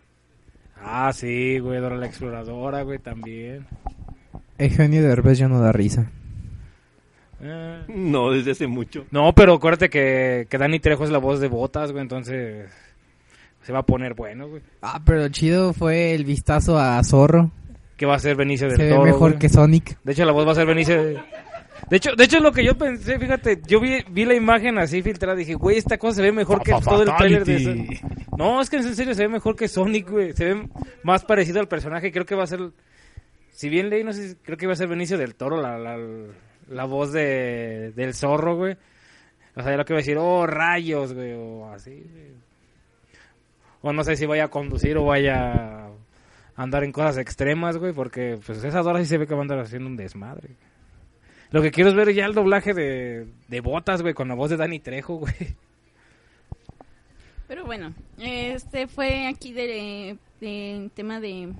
[0.79, 3.65] Ah, sí, güey, Dora la Exploradora, güey, también.
[4.57, 6.11] Eugenio Derbez ya no da risa.
[7.43, 9.05] Eh, No, desde hace mucho.
[9.11, 12.69] No, pero acuérdate que, que Dani Trejo es la voz de Botas, güey, entonces
[13.61, 14.61] se va a poner bueno, güey.
[14.81, 17.51] Ah, pero chido fue el vistazo a Zorro.
[17.97, 19.39] Que va a ser Benicio del Se ve Toro, mejor güey.
[19.39, 19.97] que Sonic.
[20.03, 21.01] De hecho, la voz va a ser Benicio.
[21.01, 21.19] De...
[21.89, 25.01] de hecho, de hecho, lo que yo pensé, fíjate, yo vi, vi la imagen así
[25.01, 27.71] filtrada, dije, güey, esta cosa se ve mejor que todo el trailer de eso.
[28.37, 30.33] No, es que en serio se ve mejor que Sonic, güey.
[30.33, 30.67] Se ve
[31.03, 32.11] más parecido al personaje.
[32.11, 32.59] Creo que va a ser.
[33.51, 35.77] Si bien leí, no sé, si- creo que va a ser Benicio del Toro, la,
[35.77, 35.95] la,
[36.67, 38.77] la voz de, del zorro, güey.
[39.55, 42.33] O sea, lo que va a decir, oh, rayos, güey, o así, güey.
[43.81, 45.91] O no sé si vaya a conducir o vaya a
[46.55, 49.43] andar en cosas extremas, güey, porque pues esa Dora sí se ve que va a
[49.43, 50.51] andar haciendo un desmadre.
[51.51, 54.49] Lo que quiero es ver ya el doblaje de, de botas, güey, con la voz
[54.49, 55.33] de Danny Trejo, güey.
[57.47, 61.53] Pero bueno, este fue aquí de, de tema de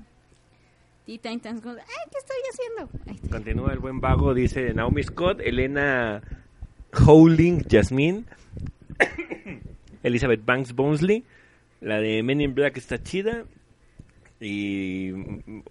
[1.06, 1.72] Teen Titans Go.
[1.72, 1.78] Ay,
[2.12, 3.00] ¿qué estoy haciendo?
[3.08, 3.38] Ahí está.
[3.38, 6.22] Continúa el buen vago, dice Naomi Scott, Elena
[7.06, 8.24] Howling, Jasmine,
[10.04, 11.24] Elizabeth Banks Bonesley,
[11.82, 13.46] la de Men in Black está chida.
[14.40, 15.12] Y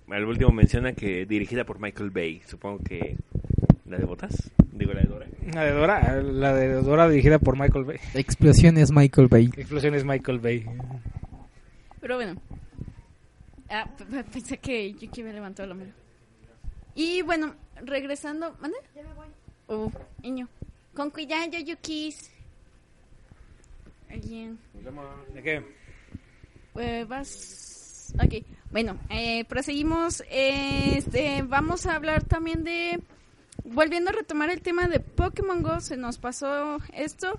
[0.09, 2.41] al último menciona que dirigida por Michael Bay.
[2.47, 3.18] Supongo que
[3.87, 4.51] la de botas.
[4.72, 5.26] Digo, la de Dora.
[5.53, 7.99] La de Dora, la de Dora dirigida por Michael Bay.
[8.14, 9.51] Explosiones Michael Bay.
[9.57, 10.64] Explosiones Michael Bay.
[12.01, 12.41] Pero bueno.
[13.72, 13.88] Ah,
[14.32, 15.92] pensé que Yuki había levantado la mano.
[16.94, 18.54] Y bueno, regresando.
[18.60, 18.76] ¿Mande?
[18.94, 19.26] Ya me voy.
[19.66, 19.90] Oh,
[20.22, 20.48] niño.
[20.94, 22.30] Con cuidado, Yukis.
[24.10, 24.58] Alguien.
[25.32, 25.64] ¿De qué?
[26.76, 28.12] Eh, vas.
[28.22, 28.44] Ok.
[28.70, 30.22] Bueno, eh, proseguimos.
[30.28, 33.00] Este, vamos a hablar también de.
[33.64, 37.38] Volviendo a retomar el tema de Pokémon Go, se nos pasó esto.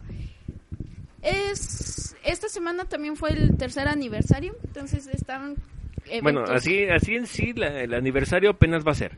[1.21, 5.07] Es esta semana también fue el tercer aniversario, entonces
[6.05, 6.21] están.
[6.21, 9.17] Bueno, así, así en sí, la- el aniversario apenas va a ser.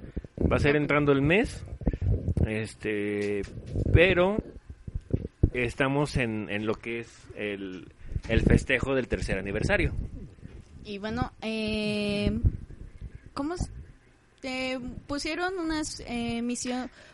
[0.52, 1.64] Va a ser entrando el mes.
[2.46, 3.42] Este,
[3.94, 4.38] pero
[5.54, 7.88] estamos en, en lo que es el,
[8.30, 9.94] el festejo del tercer aniversario.
[10.84, 12.32] Y bueno, eh,
[13.34, 13.56] ¿cómo
[14.42, 16.44] te pusieron unas eh,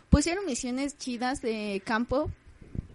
[0.09, 2.30] pusieron misiones chidas de campo?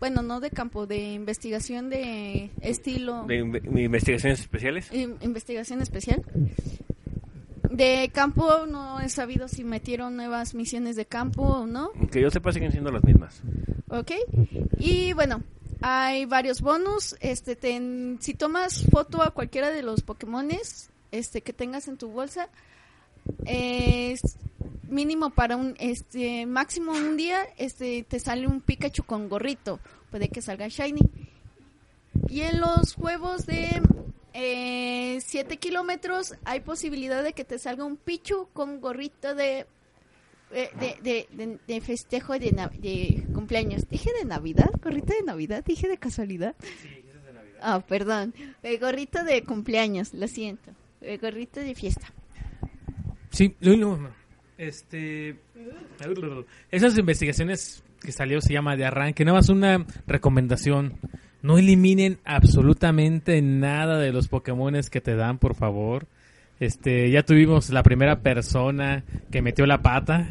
[0.01, 3.25] Bueno, no de campo, de investigación de estilo.
[3.27, 4.93] De inve- investigaciones especiales.
[4.93, 6.23] In- investigación especial.
[7.71, 11.91] De campo no he sabido si metieron nuevas misiones de campo o no.
[12.13, 13.43] Que yo sepa siguen siendo las mismas.
[13.89, 14.13] ¿Ok?
[14.79, 15.43] Y bueno,
[15.83, 17.17] hay varios bonus.
[17.21, 22.09] Este, ten- si tomas foto a cualquiera de los Pokémones este, que tengas en tu
[22.09, 22.49] bolsa,
[23.45, 24.21] es
[24.89, 29.81] mínimo para un, este, máximo un día, este, te sale un Pikachu con gorrito.
[30.11, 31.01] Puede que salga Shiny.
[32.29, 33.83] Y en los juegos de
[35.21, 39.67] 7 kilómetros hay posibilidad de que te salga un Pichu con gorrito de
[40.53, 43.89] eh, de, de, de- de festejo de, cumpleaños.
[43.89, 44.71] ¿Dije de Navidad?
[44.83, 45.65] ¿Gorrito de Navidad?
[45.65, 46.55] ¿Dije de casualidad?
[47.61, 48.33] Ah, perdón.
[48.63, 50.71] El gorrito de cumpleaños, lo siento.
[51.01, 52.13] El gorrito de fiesta.
[53.37, 54.11] Sí, lo- lo-
[54.59, 55.37] este,
[56.71, 59.25] esas investigaciones que salió se llama de arranque.
[59.25, 60.95] Nada más una recomendación.
[61.43, 66.07] No eliminen absolutamente nada de los Pokémones que te dan, por favor.
[66.59, 70.27] Este, ya tuvimos la primera persona que metió la pata.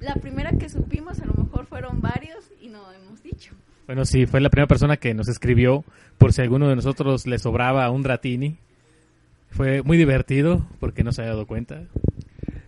[0.00, 3.54] La primera que supimos a lo mejor fueron varios y no hemos dicho.
[3.86, 5.84] Bueno, sí, fue la primera persona que nos escribió
[6.18, 8.56] por si a alguno de nosotros le sobraba un Dratini.
[9.54, 11.84] Fue muy divertido porque no se había dado cuenta.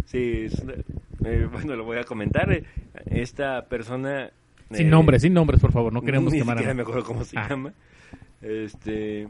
[0.07, 0.62] Sí, es
[1.24, 2.53] eh, bueno, lo voy a comentar.
[2.53, 2.64] Eh,
[3.07, 4.30] Esta persona...
[4.70, 6.91] Sin eh, nombres, sin nombres, por favor, no queremos Ni quemar a siquiera me nadie.
[6.93, 7.49] acuerdo cómo se Ah.
[7.49, 7.72] llama.
[8.41, 9.28] Este...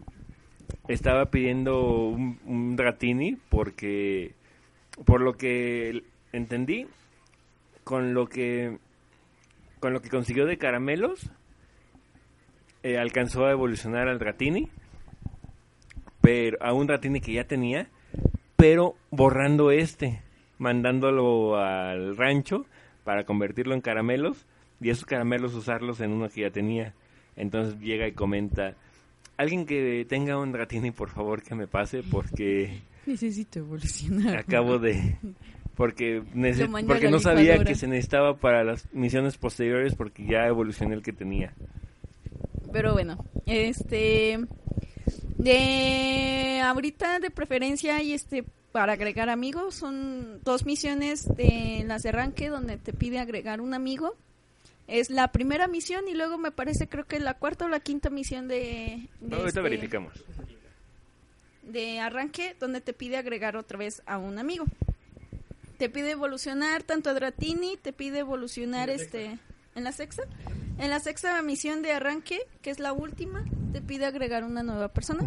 [0.88, 4.34] Estaba pidiendo un, un Dratini porque...
[5.04, 6.02] Por lo que
[6.32, 6.86] entendí,
[7.84, 8.78] con lo que...
[9.80, 11.30] Con lo que consiguió de caramelos,
[12.82, 14.68] eh, alcanzó a evolucionar al Dratini.
[16.26, 17.86] Pero a un Dratini que ya tenía,
[18.56, 20.20] pero borrando este,
[20.58, 22.66] mandándolo al rancho
[23.04, 24.44] para convertirlo en caramelos
[24.80, 26.94] y esos caramelos usarlos en uno que ya tenía.
[27.36, 28.74] Entonces llega y comenta,
[29.36, 34.36] alguien que tenga un Dratini, por favor, que me pase porque Necesito evolucionar.
[34.38, 35.16] acabo de...
[35.76, 40.94] Porque, nece- porque no sabía que se necesitaba para las misiones posteriores porque ya evolucioné
[40.96, 41.52] el que tenía.
[42.72, 44.38] Pero bueno, este
[45.39, 52.11] de ahorita de preferencia y este para agregar amigos son dos misiones de las de
[52.11, 54.14] arranque donde te pide agregar un amigo.
[54.87, 58.11] Es la primera misión y luego me parece creo que la cuarta o la quinta
[58.11, 60.12] misión de, de ahorita este- verificamos.
[61.62, 64.64] de arranque donde te pide agregar otra vez a un amigo.
[65.78, 69.39] Te pide evolucionar tanto a Dratini, te pide evolucionar este
[69.76, 70.24] en la sexta.
[70.78, 74.88] En la sexta misión de arranque, que es la última, te pide agregar una nueva
[74.88, 75.22] persona.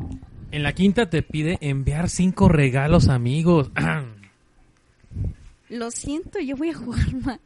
[0.52, 3.72] En la quinta te pide enviar cinco regalos amigos.
[5.70, 7.40] Lo siento, yo voy a jugar más.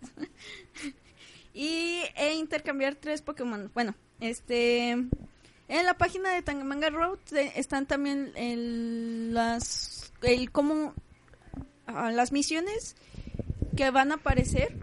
[1.54, 3.70] y e intercambiar tres Pokémon.
[3.74, 7.20] Bueno, este en la página de Tangamanga Road
[7.56, 10.94] están también el, las el cómo
[11.88, 12.96] ah, las misiones
[13.76, 14.78] que van a aparecer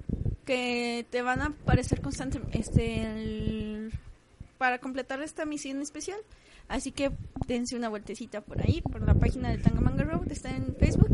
[0.51, 3.93] que te van a aparecer constantemente este el-
[4.59, 6.19] para completar esta misión especial.
[6.69, 7.13] Así que
[7.47, 11.09] dense una vueltecita por ahí, por la página de Tangamanga Road, está en Facebook,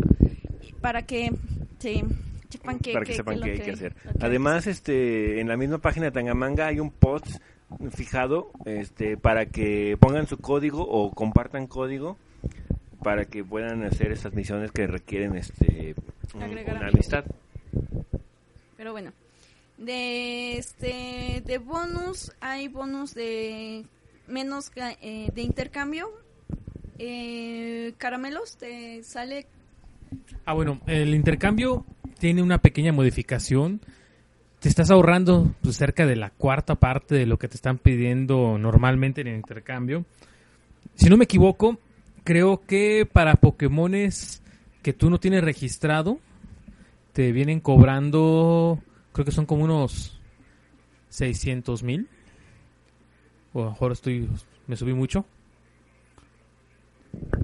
[0.80, 1.30] para que
[1.78, 2.02] se
[2.48, 3.94] sepan que, para que, que- sepan que qué hay que- hacer.
[4.20, 7.26] Además, este, en la misma página de Tangamanga hay un post
[7.90, 12.16] fijado este, para que pongan su código o compartan código
[13.02, 15.94] para que puedan hacer esas misiones que requieren este
[16.34, 17.24] un- una amistad.
[18.76, 19.12] Pero bueno,
[19.78, 23.84] de este de bonus hay bonus de
[24.26, 26.10] menos eh, de intercambio.
[26.98, 29.46] Eh, caramelos te sale
[30.44, 31.84] Ah, bueno, el intercambio
[32.18, 33.80] tiene una pequeña modificación.
[34.60, 38.58] Te estás ahorrando pues, cerca de la cuarta parte de lo que te están pidiendo
[38.58, 40.04] normalmente en el intercambio.
[40.94, 41.78] Si no me equivoco,
[42.24, 44.42] creo que para Pokémones
[44.82, 46.20] que tú no tienes registrado,
[47.12, 48.80] te vienen cobrando,
[49.16, 50.20] creo que son como unos
[51.08, 52.06] 600 mil.
[53.54, 54.28] O a lo mejor estoy,
[54.66, 55.24] me subí mucho.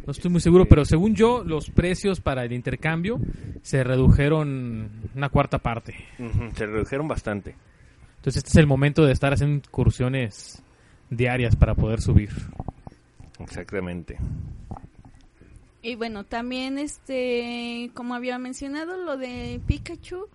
[0.05, 3.19] No estoy muy seguro, pero según yo, los precios para el intercambio
[3.63, 5.95] se redujeron una cuarta parte.
[6.55, 7.57] Se redujeron bastante.
[8.17, 10.63] Entonces este es el momento de estar haciendo incursiones
[11.09, 12.33] diarias para poder subir.
[13.39, 14.19] Exactamente.
[15.81, 20.29] Y bueno, también este, como había mencionado, lo de Pikachu,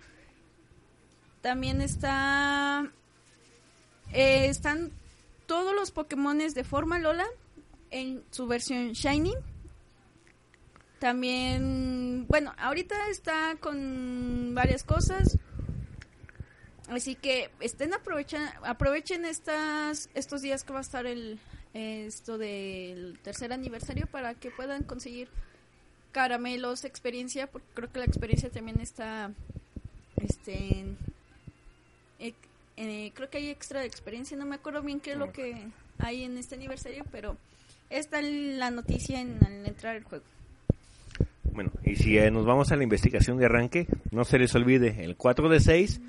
[1.48, 2.92] también está,
[4.12, 4.92] eh, están
[5.46, 7.26] todos los Pokémones de forma Lola
[7.90, 9.34] en su versión Shiny.
[11.00, 15.38] También, bueno, ahorita está con varias cosas.
[16.90, 21.40] Así que estén aprovechen, aprovechen estas, estos días que va a estar el
[21.74, 25.30] esto del tercer aniversario para que puedan conseguir
[26.12, 29.32] caramelos, experiencia, porque creo que la experiencia también está,
[30.18, 30.84] este,
[32.78, 35.56] eh, creo que hay extra de experiencia, no me acuerdo bien qué es lo que
[36.00, 37.36] hay en este aniversario, pero
[37.90, 40.24] está la noticia en, al entrar al juego.
[41.54, 45.04] Bueno, y si eh, nos vamos a la investigación de arranque, no se les olvide,
[45.04, 46.02] el 4 de 6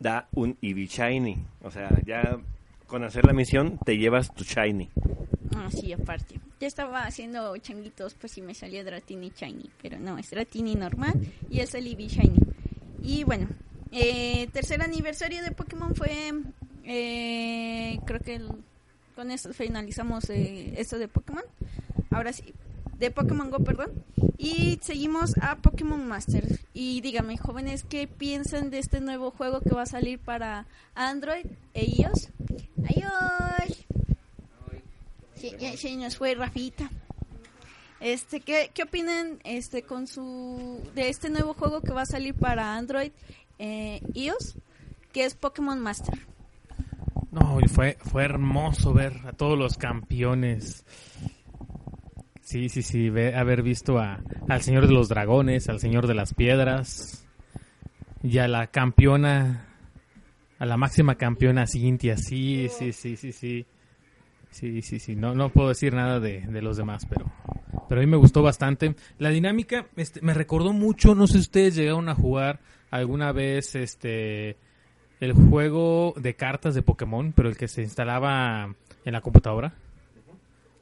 [0.00, 1.38] da un Eevee Shiny.
[1.62, 2.38] O sea, ya
[2.88, 4.90] con hacer la misión te llevas tu Shiny.
[5.56, 6.40] Ah, sí, aparte.
[6.58, 11.14] Ya estaba haciendo changuitos, pues si me salía Dratini Shiny, pero no, es Dratini normal
[11.48, 12.40] y es el Eevee Shiny.
[13.02, 13.48] Y bueno,
[13.94, 16.32] eh, tercer aniversario de Pokémon fue,
[16.84, 18.50] eh, creo que el-
[19.14, 21.44] con esto finalizamos eh, esto de Pokémon.
[22.10, 22.52] Ahora sí,
[22.98, 23.92] de Pokémon Go, perdón.
[24.38, 26.60] Y seguimos a Pokémon Master.
[26.74, 31.46] Y dígame, jóvenes, ¿qué piensan de este nuevo juego que va a salir para Android
[31.74, 32.28] e iOS?
[32.84, 33.86] ¡Adiós!
[35.76, 36.90] Sí, nos fue Rafita.
[38.00, 42.34] Este, ¿qué, ¿qué opinan este con su de este nuevo juego que va a salir
[42.34, 43.12] para Android
[43.58, 44.56] eh, iOS,
[45.12, 46.14] que es Pokémon Master?
[47.30, 50.84] No, y fue, fue hermoso ver a todos los campeones.
[52.42, 56.14] Sí, sí, sí, ve- haber visto a, al Señor de los Dragones, al Señor de
[56.14, 57.26] las Piedras
[58.22, 59.66] y a la campeona,
[60.58, 62.16] a la máxima campeona Cintia.
[62.16, 63.66] Sí, sí, sí, sí, sí.
[64.50, 65.16] Sí, sí, sí.
[65.16, 67.26] No, no puedo decir nada de, de los demás, pero,
[67.88, 68.94] pero a mí me gustó bastante.
[69.18, 72.60] La dinámica este, me recordó mucho, no sé si ustedes llegaron a jugar
[72.94, 74.56] alguna vez este
[75.20, 78.74] el juego de cartas de Pokémon, pero el que se instalaba
[79.04, 79.74] en la computadora,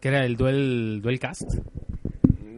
[0.01, 1.55] que era el Duel, Duel Cast.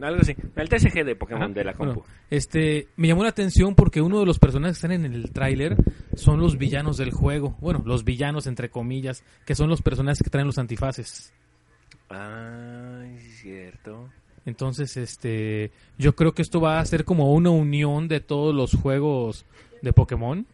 [0.01, 0.35] Algo así.
[0.55, 1.53] El TCG de Pokémon Ajá.
[1.53, 2.01] de la compu.
[2.01, 5.31] Bueno, este, me llamó la atención porque uno de los personajes que están en el
[5.31, 5.77] tráiler
[6.15, 7.55] son los villanos del juego.
[7.61, 11.33] Bueno, los villanos entre comillas, que son los personajes que traen los antifaces.
[12.09, 12.15] Sí
[13.15, 14.09] es cierto.
[14.45, 18.75] Entonces, este, yo creo que esto va a ser como una unión de todos los
[18.75, 19.45] juegos
[19.81, 20.45] de Pokémon.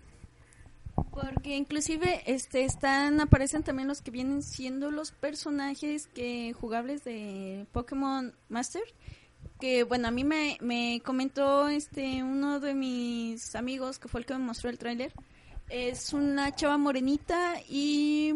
[0.95, 7.03] ¿Por que inclusive este están aparecen también los que vienen siendo los personajes que jugables
[7.03, 8.83] de Pokémon Master
[9.59, 14.25] que bueno a mí me, me comentó este uno de mis amigos que fue el
[14.25, 15.13] que me mostró el tráiler
[15.69, 18.33] es una chava morenita y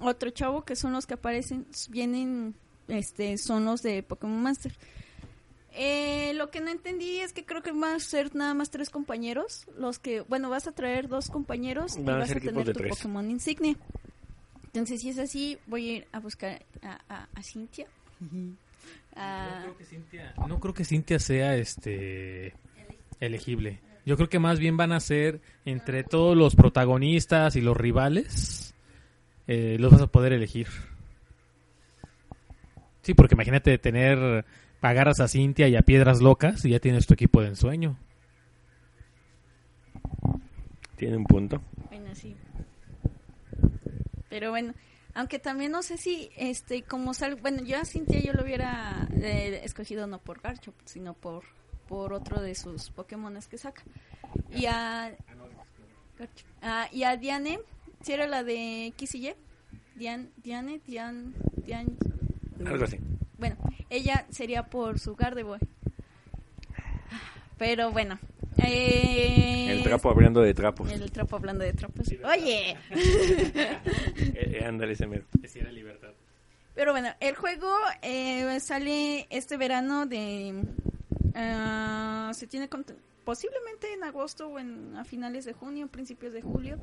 [0.00, 2.54] otro chavo que son los que aparecen vienen
[2.88, 4.72] este son los de Pokémon Master
[5.76, 8.90] eh, lo que no entendí es que creo que van a ser nada más tres
[8.90, 9.66] compañeros.
[9.76, 12.72] Los que, bueno, vas a traer dos compañeros y Van vas ser a tener tu
[12.74, 12.96] tres.
[12.96, 13.76] Pokémon insignia.
[14.66, 17.88] Entonces, si es así, voy a ir a buscar a, a, a Cintia.
[19.16, 22.54] Ah, No creo que Cintia, no creo que Cintia sea este
[23.18, 23.80] elegible.
[24.06, 28.74] Yo creo que más bien van a ser entre todos los protagonistas y los rivales,
[29.48, 30.68] eh, los vas a poder elegir.
[33.04, 34.46] Sí, porque imagínate tener,
[34.80, 37.98] agarras a Cintia y a Piedras Locas y ya tienes tu equipo de ensueño.
[40.96, 41.60] Tiene un punto.
[41.90, 42.34] bueno, sí.
[44.30, 44.72] Pero bueno,
[45.12, 49.06] aunque también no sé si, este, como sal, bueno, yo a Cintia yo lo hubiera
[49.12, 51.44] eh, escogido no por Garchomp, sino por,
[51.86, 53.82] por otro de sus Pokémones que saca.
[54.50, 55.14] Y a.
[56.62, 57.60] Ah, y a Diane,
[58.00, 59.34] si era la de X y Y,
[59.94, 61.32] Diane, Diane, Diane,
[61.64, 61.92] Diane,
[62.64, 62.98] Algo así.
[63.38, 63.56] bueno,
[63.90, 65.60] ella sería por su Gardevoir.
[67.58, 68.18] Pero bueno.
[68.58, 70.90] Eh, El trapo hablando de trapos.
[70.90, 72.08] El trapo hablando de trapos.
[72.24, 72.76] Oye.
[74.36, 75.24] Eh, eh, ándale, ese mero.
[76.74, 80.64] Pero bueno, el juego eh, sale este verano de...
[81.34, 82.68] ah, se tiene
[83.24, 86.78] posiblemente en agosto o en, a finales de junio, principios de julio.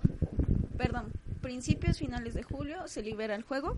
[0.77, 1.11] Perdón,
[1.41, 3.75] principios, finales de julio se libera el juego.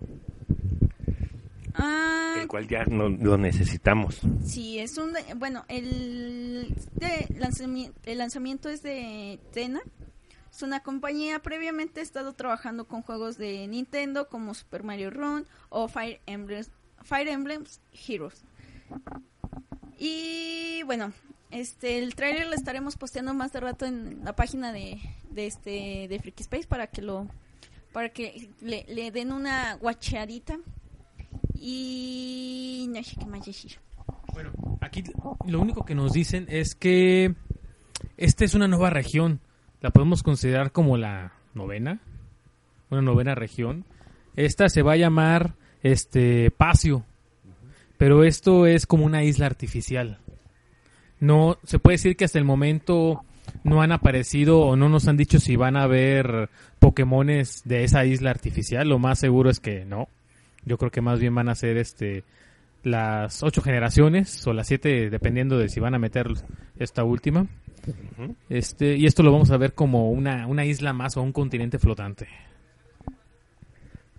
[1.75, 4.21] Ah, El cual ya no lo necesitamos.
[4.45, 5.13] Sí, es un...
[5.37, 9.81] Bueno, el, de lanzami- el lanzamiento es de Tena.
[10.51, 15.47] Es una compañía previamente ha estado trabajando con juegos de Nintendo como Super Mario Run
[15.69, 16.63] o Fire Emblem,
[17.01, 17.63] Fire Emblem
[18.07, 18.43] Heroes.
[19.97, 21.11] Y bueno,
[21.51, 24.99] este el trailer lo estaremos posteando más de rato en la página de,
[25.31, 27.27] de este de Freaky Space para que lo
[27.91, 30.59] para que le, le den una guacheadita
[31.65, 33.71] y no sé qué más decir.
[34.33, 34.51] Bueno,
[34.81, 35.01] aquí
[35.47, 37.35] lo único que nos dicen es que
[38.17, 39.39] esta es una nueva región.
[39.79, 42.01] La podemos considerar como la novena,
[42.89, 43.85] una novena región.
[44.35, 47.05] Esta se va a llamar este Pacio,
[47.97, 50.19] pero esto es como una isla artificial.
[51.21, 53.23] No se puede decir que hasta el momento
[53.63, 56.49] no han aparecido o no nos han dicho si van a haber
[56.79, 58.89] Pokémones de esa isla artificial.
[58.89, 60.09] Lo más seguro es que no.
[60.65, 62.23] Yo creo que más bien van a ser este
[62.83, 66.27] las ocho generaciones o las siete dependiendo de si van a meter
[66.77, 67.47] esta última
[68.49, 71.79] este y esto lo vamos a ver como una, una isla más o un continente
[71.79, 72.27] flotante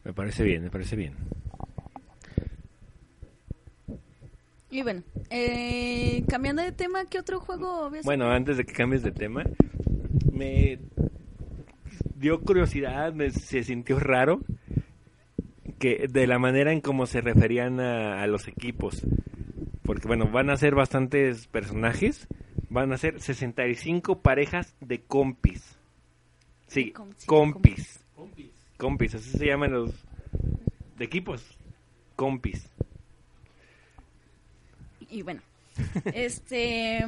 [0.03, 1.15] Me parece bien, me parece bien.
[4.71, 8.05] Y bueno, eh, cambiando de tema, ¿qué otro juego ves?
[8.05, 9.45] Bueno, antes de que cambies de tema,
[10.33, 10.81] me
[12.17, 14.41] dio curiosidad, me, se sintió raro
[15.79, 19.03] que de la manera en cómo se referían a, a los equipos.
[19.83, 22.27] Porque bueno, van a ser bastantes personajes,
[22.71, 25.77] van a ser 65 parejas de compis.
[26.69, 28.01] Sí, Com- sí, compis.
[28.79, 29.91] Compis, así se llaman los
[30.97, 31.45] de equipos.
[32.17, 32.69] Compis.
[35.11, 35.43] Y bueno,
[36.15, 37.05] este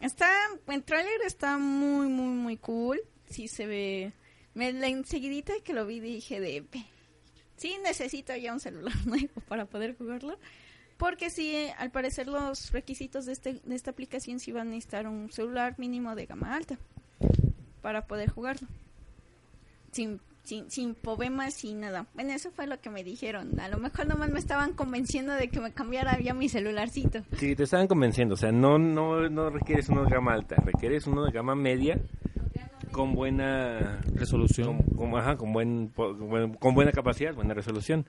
[0.00, 0.28] está
[0.68, 3.00] el trailer está muy muy muy cool.
[3.28, 4.12] Sí se ve
[4.54, 6.84] me la enseguidita que lo vi dije de "Ve,
[7.56, 10.38] sí necesito ya un celular nuevo para poder jugarlo.
[10.96, 14.70] Porque sí, eh, al parecer los requisitos de, este, de esta aplicación sí van a
[14.70, 16.78] necesitar un celular mínimo de gama alta
[17.82, 18.66] para poder jugarlo.
[19.92, 22.06] Sin, sin, sin problemas, sin nada.
[22.14, 23.60] Bueno, eso fue lo que me dijeron.
[23.60, 27.24] A lo mejor nomás me estaban convenciendo de que me cambiara ya mi celularcito.
[27.36, 31.06] Sí, te estaban convenciendo, o sea, no, no, no requieres uno de gama alta, requieres
[31.06, 32.00] uno de gama media
[32.96, 38.04] con buena resolución con, con- ajá, con buen, con buen- con buena capacidad, buena resolución.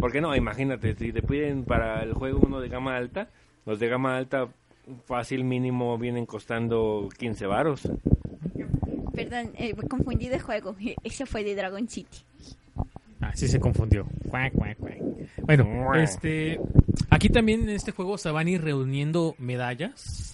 [0.00, 3.28] Porque no, imagínate, si te piden para el juego uno de gama alta,
[3.66, 4.48] los de gama alta
[5.06, 7.88] fácil mínimo vienen costando 15 varos.
[9.14, 10.74] Perdón, eh, me confundí de juego.
[11.04, 12.18] Ese fue de Dragon City.
[13.20, 14.06] Ah, sí se confundió.
[15.44, 16.58] Bueno, este,
[17.10, 20.31] aquí también en este juego se van a ir reuniendo medallas,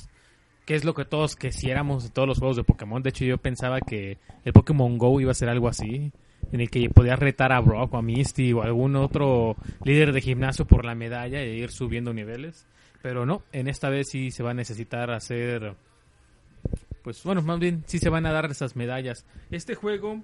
[0.69, 3.03] que es lo que todos quisiéramos de todos los juegos de Pokémon.
[3.03, 6.13] De hecho, yo pensaba que el Pokémon Go iba a ser algo así,
[6.53, 10.21] en el que podías retar a Brock o a Misty o algún otro líder de
[10.21, 12.67] gimnasio por la medalla e ir subiendo niveles.
[13.01, 15.75] Pero no, en esta vez sí se va a necesitar hacer
[17.03, 19.25] pues bueno, más bien sí se van a dar esas medallas.
[19.51, 20.23] Este juego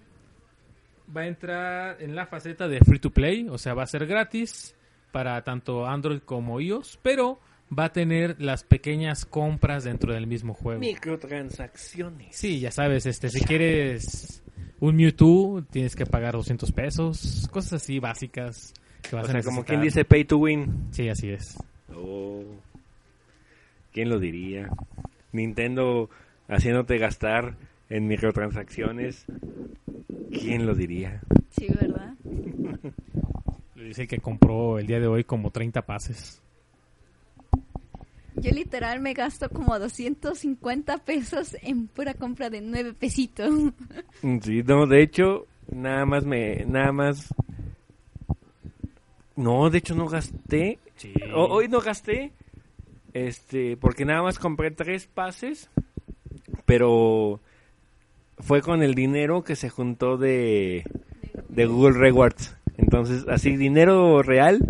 [1.17, 4.05] va a entrar en la faceta de free to play, o sea, va a ser
[4.05, 4.77] gratis
[5.11, 7.41] para tanto Android como iOS, pero
[7.77, 10.81] va a tener las pequeñas compras dentro del mismo juego.
[10.81, 12.37] Microtransacciones.
[12.37, 14.43] Sí, ya sabes, este, si quieres
[14.81, 19.43] un Mewtwo, tienes que pagar 200 pesos, cosas así básicas que vas O a sea,
[19.43, 20.89] como quien dice pay to win.
[20.91, 21.57] Sí, así es.
[21.95, 22.45] Oh,
[23.93, 24.69] ¿Quién lo diría?
[25.33, 26.11] Nintendo
[26.49, 27.57] haciéndote gastar
[27.89, 29.25] en microtransacciones.
[30.31, 31.21] ¿Quién lo diría?
[31.51, 32.15] Sí, ¿verdad?
[33.77, 36.43] Le dice que compró el día de hoy como 30 pases.
[38.37, 43.51] Yo literal me gasto como 250 pesos en pura compra de 9 pesitos.
[44.23, 47.33] Mm, Sí, no, de hecho, nada más me, nada más.
[49.37, 50.79] No, de hecho no gasté.
[50.97, 51.13] Sí.
[51.35, 52.33] O- hoy no gasté,
[53.13, 55.71] este, porque nada más compré tres pases,
[56.67, 57.41] pero
[58.39, 60.85] fue con el dinero que se juntó de,
[61.49, 62.57] de Google Rewards.
[62.77, 64.61] Entonces, así, dinero real,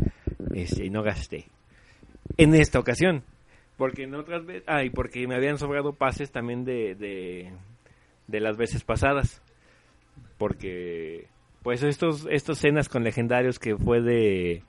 [0.55, 1.47] este, no gasté.
[2.37, 3.23] En esta ocasión.
[3.77, 7.53] Porque en otras veces, ay, porque me habían sobrado pases también de, de,
[8.29, 9.43] de las veces pasadas.
[10.39, 11.27] Porque,
[11.63, 14.63] pues estos, estos cenas con legendarios que fue de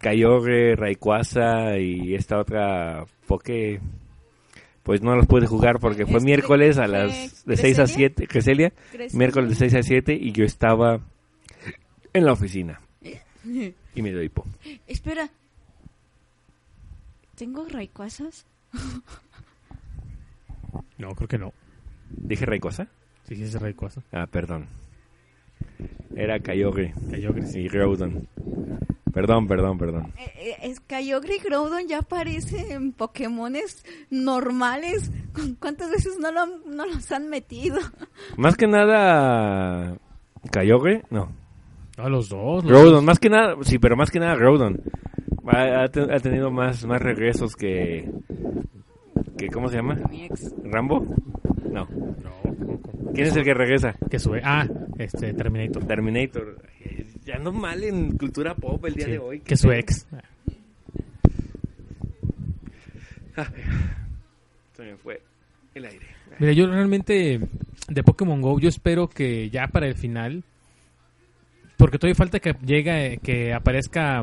[0.00, 3.80] Kyogre, Rayquaza y esta otra Poke,
[4.82, 7.82] pues no los pude jugar porque fue Este, miércoles a ¿fue las de 6 a
[7.84, 8.08] Cresselia?
[8.08, 9.14] 7, Cresselia, ¿Crees?
[9.14, 11.00] miércoles de 6 a 7 y yo estaba
[12.12, 12.80] en la oficina.
[13.94, 14.44] Y me dio hipo.
[14.86, 15.30] Espera.
[17.34, 18.46] ¿Tengo rayquazas?
[20.98, 21.52] No, creo que no.
[22.10, 22.86] ¿Dije Rayquaza?
[23.24, 24.02] Sí, sí, es Rayquaza.
[24.12, 24.66] Ah, perdón.
[26.14, 27.60] Era Kyogre Kyogre, sí.
[27.60, 28.28] y Groudon.
[29.12, 30.12] Perdón, perdón, perdón.
[30.18, 35.10] Eh, eh, es Kyogre y Groudon ya aparecen Pokémones normales.
[35.34, 37.78] ¿Cu- ¿Cuántas veces no, lo han- no los han metido?
[38.36, 39.96] Más que nada
[40.52, 41.32] Kyogre, no.
[41.96, 42.64] No, los dos.
[42.64, 43.04] los Groudon, dos.
[43.04, 44.80] más que nada, sí, pero más que nada Groudon.
[45.46, 48.10] Ha, ha te- ha tenido más, más regresos que,
[49.36, 49.96] que, ¿cómo se llama?
[50.10, 50.54] Mi ex.
[50.64, 51.06] ¿Rambo?
[51.70, 51.86] No.
[52.22, 52.34] No.
[53.14, 53.94] ¿Quién es el que regresa?
[54.10, 54.40] Que sube.
[54.44, 54.66] Ah,
[54.98, 55.84] este, Terminator.
[55.86, 56.62] Terminator.
[57.24, 59.40] Ya ando mal en cultura pop el día Sí, de hoy.
[59.40, 60.06] que su ex.
[64.76, 65.20] Se me fue
[65.74, 66.06] el aire.
[66.38, 67.40] Mira, yo realmente
[67.88, 70.42] de Pokémon Go, yo espero que ya para el final,
[71.76, 74.22] porque todavía falta que llegue, que aparezca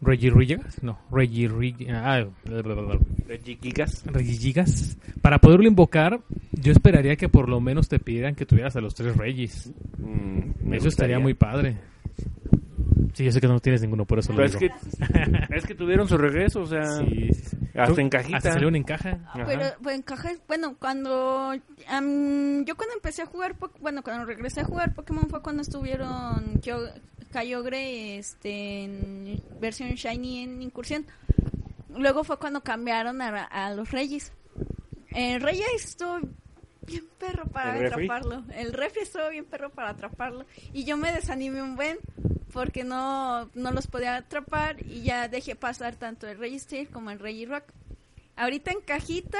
[0.00, 2.98] um, Regigigas, no, Regigigas, ah, bla, bla, bla, bla.
[3.26, 4.04] Regigigas.
[4.06, 4.96] Regigigas.
[5.22, 6.20] Para poderlo invocar,
[6.52, 9.72] yo esperaría que por lo menos te pidieran que tuvieras a los tres Regis.
[9.98, 11.76] Mm, Eso estaría muy padre.
[13.14, 14.74] Sí, yo sé que no tienes ninguno, por eso Pero lo es digo.
[15.48, 17.56] que, es que tuvieron su regreso, o sea, Sí, sí, sí.
[17.74, 18.36] hasta en cajita.
[18.36, 19.18] Hasta salió en caja.
[19.26, 19.44] Ajá.
[19.44, 21.52] Pero pues, en caja, bueno, cuando
[21.88, 26.60] am, yo cuando empecé a jugar, bueno, cuando regresé a jugar Pokémon fue cuando estuvieron
[26.60, 26.92] Kyo-
[27.32, 31.06] Kyogre este, en versión Shiny en incursión.
[31.96, 34.32] Luego fue cuando cambiaron a, a los Reyes.
[35.10, 36.20] El Reyes estuvo
[36.82, 38.04] bien perro para ¿El refri?
[38.06, 38.44] atraparlo.
[38.54, 40.46] El refri estuvo bien perro para atraparlo.
[40.72, 41.98] Y yo me desanimé un buen
[42.52, 47.10] porque no, no los podía atrapar y ya dejé pasar tanto el Rey Steel como
[47.10, 47.64] el Rey Rock.
[48.36, 49.38] Ahorita en cajita,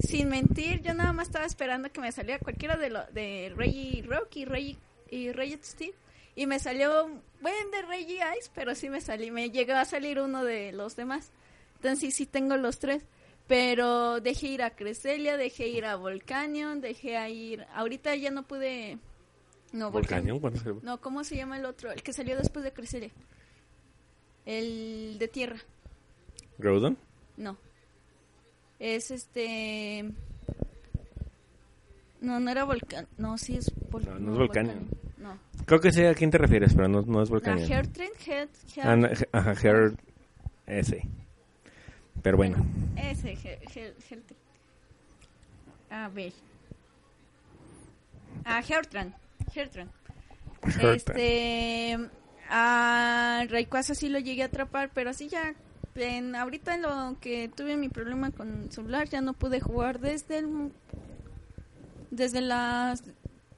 [0.00, 4.02] sin mentir, yo nada más estaba esperando que me saliera cualquiera de, lo, de Rey
[4.02, 4.78] Rock y Rey,
[5.10, 5.94] y Rey Steel.
[6.34, 7.08] Y me salió
[7.40, 8.04] buen de Rey
[8.38, 11.30] Ice, pero sí me salí, me llegó a salir uno de los demás.
[11.76, 13.04] Entonces sí, sí tengo los tres.
[13.48, 17.66] Pero dejé ir a Cresselia, dejé ir a Volcanion, dejé a ir...
[17.74, 18.98] Ahorita ya no pude...
[19.72, 21.90] No, Volcanion, ¿cuándo se- No, ¿cómo se llama el otro?
[21.90, 23.10] El que salió después de Cresselia.
[24.46, 25.56] El de tierra.
[26.58, 26.96] ¿Groudon?
[27.36, 27.58] No.
[28.78, 30.04] Es este...
[32.20, 33.08] No, no era Volcán.
[33.18, 34.14] No, sí es Volcán.
[34.14, 34.88] No, no es Volcanion.
[35.22, 35.38] No.
[35.66, 37.70] Creo que sé a quién te refieres, pero no, no es La Volcanion.
[37.70, 39.92] Hertrin, Her, Her- Ah, no, Ajá, Her...
[40.66, 41.02] Ese.
[42.22, 42.56] Pero bueno.
[42.96, 43.58] Ese, Her,
[44.10, 44.22] Her-.
[45.90, 46.32] A ver.
[48.44, 49.14] Ah, Hertran.
[49.54, 49.90] Hertran.
[50.62, 50.94] Hertran.
[50.96, 51.98] Este.
[52.48, 55.54] A Rayquaza sí lo llegué a atrapar, pero así ya.
[55.94, 60.00] En, ahorita en lo que tuve mi problema con el celular, ya no pude jugar
[60.00, 60.72] desde el.
[62.10, 63.04] Desde las.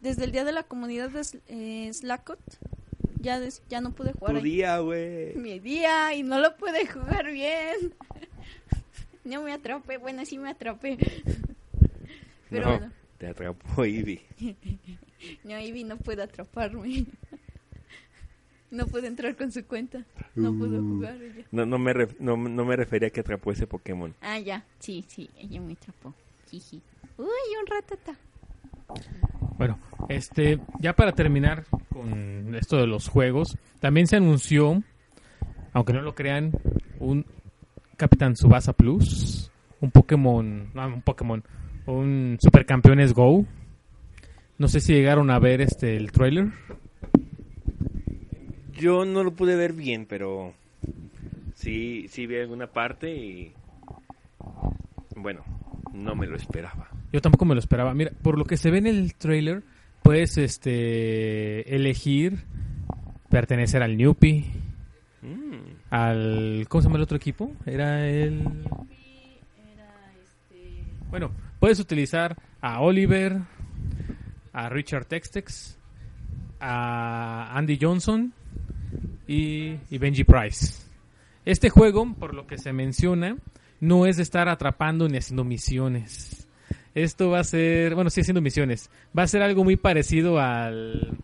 [0.04, 2.38] Desde el día de la comunidad de eh, Slackot.
[3.20, 4.44] Ya, des- ya no pude jugar Tu ahí.
[4.44, 5.34] día, güey.
[5.34, 7.94] Mi día y no lo pude jugar bien.
[9.24, 10.98] No me atrapé, bueno, sí me atrapé.
[12.50, 14.20] Pero no, bueno, te atrapó Eevee.
[15.44, 17.06] no, Ivy no puede atraparme.
[18.70, 20.04] No pude entrar con su cuenta.
[20.34, 20.96] No pudo Uh.
[20.96, 21.46] jugar ella.
[21.52, 24.14] No, no, me ref- no, no me refería a que atrapó ese Pokémon.
[24.20, 26.12] Ah, ya, sí, sí, ella me atrapó.
[26.50, 26.82] Jiji.
[27.16, 27.26] Uy,
[27.58, 28.18] un ratata.
[29.56, 29.78] Bueno,
[30.08, 34.82] este, ya para terminar con esto de los juegos, también se anunció,
[35.72, 36.52] aunque no lo crean,
[36.98, 37.24] un
[37.96, 39.50] Capitán Subasa Plus,
[39.80, 41.42] un Pokémon, no, un Pokémon,
[41.86, 43.44] un Supercampeones Go.
[44.58, 46.48] No sé si llegaron a ver este el trailer.
[48.72, 50.52] Yo no lo pude ver bien, pero
[51.54, 53.52] sí, sí vi alguna parte y
[55.16, 55.42] bueno,
[55.92, 56.88] no me lo esperaba.
[57.14, 57.94] Yo tampoco me lo esperaba.
[57.94, 59.62] Mira, por lo que se ve en el trailer,
[60.02, 62.44] puedes este elegir
[63.30, 64.44] pertenecer al Newpie,
[65.22, 67.52] Mm, al ¿cómo se llama el otro equipo?
[67.64, 68.42] Era el
[71.08, 71.30] Bueno,
[71.60, 73.38] puedes utilizar a Oliver,
[74.52, 75.78] a Richard Textex,
[76.58, 78.32] a Andy Johnson
[79.28, 80.82] y, y Benji Price.
[81.44, 83.36] Este juego, por lo que se menciona,
[83.78, 86.43] no es de estar atrapando ni haciendo misiones.
[86.94, 88.90] Esto va a ser, bueno, sí haciendo misiones.
[89.16, 91.16] Va a ser algo muy parecido al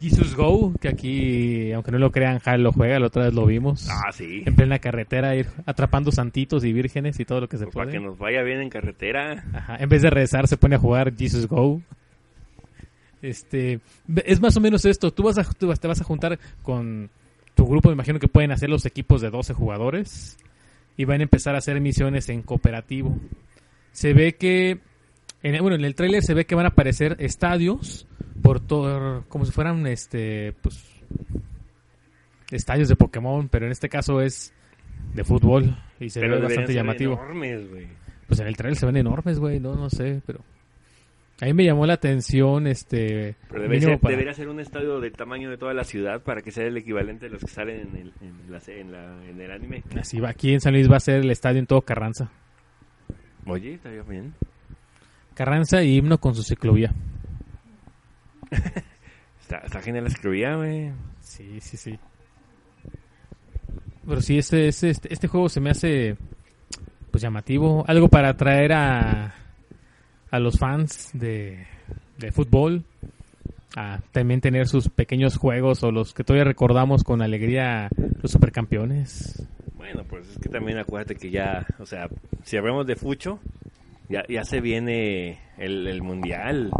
[0.00, 3.46] Jesus Go, que aquí, aunque no lo crean, Hal lo juega, la otra vez lo
[3.46, 3.88] vimos.
[3.90, 4.42] Ah, sí.
[4.44, 7.86] En plena carretera, ir atrapando santitos y vírgenes y todo lo que se Pues para
[7.86, 7.98] puede.
[7.98, 9.44] que nos vaya bien en carretera.
[9.54, 11.80] Ajá, En vez de rezar, se pone a jugar Jesus Go.
[13.22, 13.80] Este,
[14.26, 15.10] es más o menos esto.
[15.10, 17.08] Tú vas a, tú te vas a juntar con
[17.54, 17.88] tu grupo.
[17.88, 20.36] Me imagino que pueden hacer los equipos de 12 jugadores
[20.98, 23.16] y van a empezar a hacer misiones en cooperativo.
[23.92, 24.80] Se ve que,
[25.44, 28.08] en, bueno, en el tráiler se ve que van a aparecer estadios
[28.42, 30.84] por todo, como si fueran, este, pues,
[32.50, 34.52] estadios de Pokémon, pero en este caso es
[35.14, 37.14] de fútbol y se pero ve bastante llamativo.
[37.14, 37.86] enormes, güey.
[38.26, 40.40] Pues en el trailer se ven enormes, güey, no, no sé, pero...
[41.40, 43.34] A mí me llamó la atención, este...
[43.50, 46.42] Pero debe ser- para- debería ser un estadio del tamaño de toda la ciudad para
[46.42, 49.40] que sea el equivalente de los que salen en el, en la en la- en
[49.40, 49.82] el anime.
[49.98, 52.30] Así va, aquí en San Luis va a ser el estadio en todo Carranza.
[53.46, 54.32] Oye, estaría bien.
[55.34, 56.92] Carranza y himno con su ciclovía.
[59.40, 60.90] Está, está genial la escribía, güey.
[61.20, 61.98] Sí, sí, sí.
[64.06, 66.16] Pero sí, este, este, este, este juego se me hace
[67.10, 67.84] pues llamativo.
[67.86, 69.34] Algo para atraer a,
[70.30, 71.66] a los fans de,
[72.16, 72.84] de fútbol.
[73.76, 77.90] A también tener sus pequeños juegos o los que todavía recordamos con alegría
[78.22, 79.46] los supercampeones.
[79.76, 82.08] Bueno, pues es que también acuérdate que ya, o sea,
[82.44, 83.40] si hablamos de Fucho,
[84.08, 86.70] ya, ya se viene el, el mundial.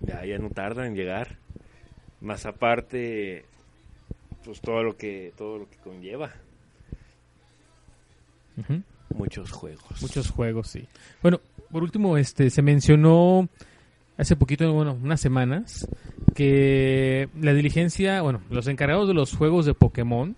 [0.00, 1.36] Ya, ya no tarda en llegar.
[2.20, 3.44] Más aparte,
[4.44, 6.30] pues todo lo que, todo lo que conlleva.
[9.14, 10.02] Muchos juegos.
[10.02, 10.86] Muchos juegos, sí.
[11.22, 11.40] Bueno,
[11.70, 13.48] por último, este se mencionó
[14.16, 15.88] hace poquito, bueno, unas semanas,
[16.34, 20.36] que la diligencia, bueno, los encargados de los juegos de Pokémon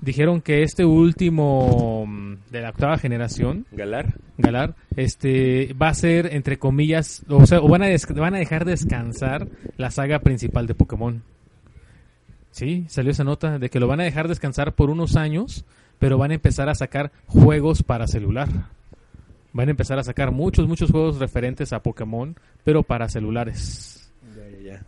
[0.00, 4.14] dijeron que este último mm, de la octava generación, Galar.
[4.38, 8.64] Galar, este va a ser entre comillas, o sea, o van a van a dejar
[8.64, 11.22] descansar la saga principal de Pokémon.
[12.50, 15.64] Sí, salió esa nota de que lo van a dejar descansar por unos años,
[15.98, 18.48] pero van a empezar a sacar juegos para celular.
[19.52, 24.12] Van a empezar a sacar muchos, muchos juegos referentes a Pokémon, pero para celulares.
[24.36, 24.82] Ya, ya, ya.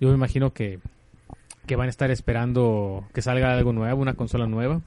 [0.00, 0.78] Yo me imagino que,
[1.68, 4.80] que van a estar esperando que salga algo nuevo, una consola nueva.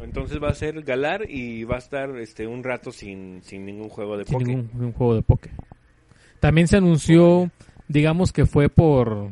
[0.00, 3.88] Entonces va a ser Galar y va a estar este un rato sin, sin ningún
[3.88, 4.44] juego de sin Poké.
[4.44, 5.50] ningún, ningún juego de Poké.
[6.38, 7.50] También se anunció,
[7.88, 9.30] digamos que fue por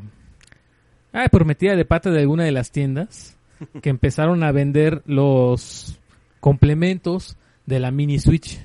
[1.13, 3.37] ah, por metida de pata de alguna de las tiendas
[3.83, 6.01] que empezaron a vender los
[6.41, 7.37] complementos
[7.67, 8.61] de la mini Switch.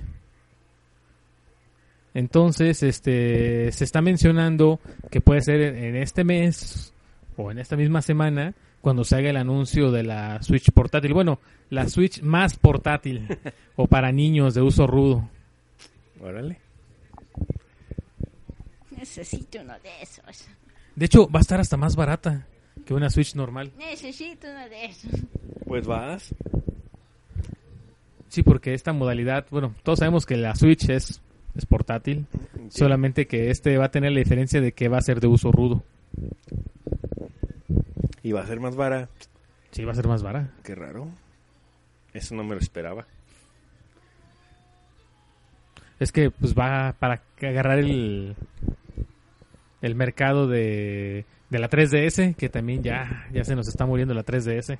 [2.20, 4.80] Entonces, este se está mencionando
[5.10, 6.94] que puede ser en este mes
[7.38, 11.14] o en esta misma semana cuando se haga el anuncio de la Switch portátil.
[11.14, 11.40] Bueno,
[11.70, 13.28] la Switch más portátil
[13.78, 15.30] o para niños de uso rudo.
[16.22, 16.60] Órale.
[18.92, 20.48] Necesito uno de esos.
[20.96, 22.46] De hecho, va a estar hasta más barata
[22.86, 23.72] que una Switch normal.
[23.78, 25.12] Necesito uno de esos.
[25.66, 26.36] Pues vas.
[28.28, 31.22] Sí, porque esta modalidad, bueno, todos sabemos que la Switch es,
[31.60, 32.26] es portátil,
[32.70, 32.80] Sí.
[32.80, 35.52] solamente que este va a tener la diferencia de que va a ser de uso
[35.52, 35.84] rudo.
[38.24, 39.08] Y va a ser más vara.
[39.72, 40.52] Sí, va a ser más barata.
[40.64, 41.08] Qué raro.
[42.14, 43.06] Eso no me lo esperaba.
[46.00, 48.36] Es que pues va para agarrar el,
[49.82, 54.24] el mercado de, de la 3DS, que también ya, ya se nos está muriendo la
[54.26, 54.78] 3DS.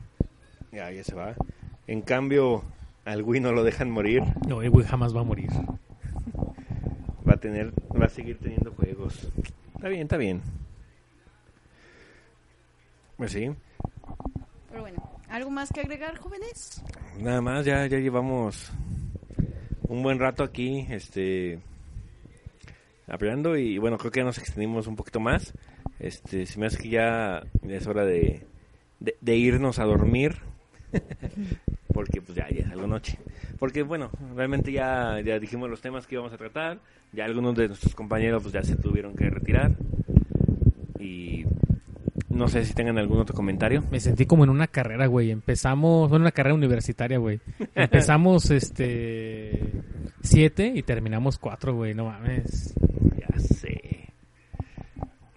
[0.72, 1.36] Ya, ya se va.
[1.88, 2.64] En cambio,
[3.06, 4.24] al Wii no lo dejan morir.
[4.48, 5.50] No, el Wii jamás va a morir.
[7.40, 9.32] Va a tener, va a seguir teniendo juegos.
[9.76, 10.42] Está bien, está bien.
[13.16, 13.50] Pues sí.
[14.70, 16.84] Pero bueno, ¿Algo más que agregar, jóvenes?
[17.18, 18.74] Nada más, ya, ya llevamos
[19.84, 21.60] un buen rato aquí, este,
[23.08, 25.54] hablando y bueno, creo que ya nos extendimos un poquito más.
[25.98, 28.46] Este, se me hace que ya es hora de,
[29.00, 30.40] de, de irnos a dormir.
[32.00, 33.20] Porque pues ya, ya es algo noche.
[33.60, 36.80] Porque bueno, realmente ya, ya dijimos los temas que íbamos a tratar.
[37.12, 39.74] Ya algunos de nuestros compañeros pues ya se tuvieron que retirar.
[40.98, 41.44] Y
[42.30, 43.84] no sé si tengan algún otro comentario.
[43.92, 45.30] Me sentí como en una carrera, güey.
[45.30, 47.42] Empezamos, bueno, una carrera universitaria, güey.
[47.76, 49.60] Empezamos, este,
[50.22, 51.94] siete y terminamos cuatro, güey.
[51.94, 52.76] No mames.
[53.18, 54.14] Ya sé.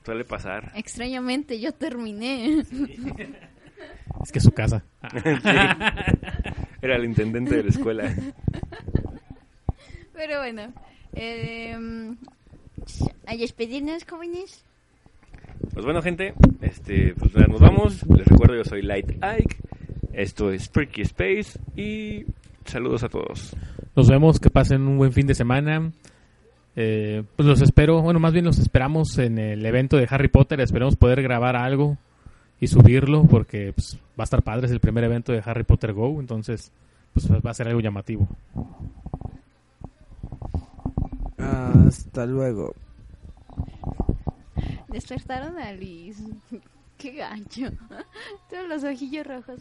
[0.05, 0.71] Suele pasar.
[0.77, 2.63] Extrañamente, yo terminé.
[4.23, 4.85] Es que es su casa.
[5.13, 6.87] Sí.
[6.87, 8.13] Era el intendente de la escuela.
[10.15, 10.73] Pero bueno,
[11.15, 11.77] eh,
[13.27, 14.65] a despedirnos, jóvenes.
[15.73, 18.05] Pues bueno, gente, este, pues ya nos vamos.
[18.09, 19.57] Les recuerdo, yo soy Light Ike.
[20.13, 22.27] Esto es Freaky Space y
[22.65, 23.57] saludos a todos.
[23.95, 25.93] Nos vemos, que pasen un buen fin de semana.
[26.75, 30.61] Eh, pues los espero, bueno, más bien los esperamos en el evento de Harry Potter.
[30.61, 31.97] Esperemos poder grabar algo
[32.63, 34.67] y subirlo porque pues, va a estar padre.
[34.67, 36.71] Es el primer evento de Harry Potter Go, entonces
[37.13, 38.29] pues va a ser algo llamativo.
[41.37, 42.73] Hasta luego.
[44.87, 46.23] Despertaron a Liz.
[46.99, 47.67] Qué gancho.
[48.49, 49.61] Todos los ojillos rojos.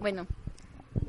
[0.00, 0.26] Bueno,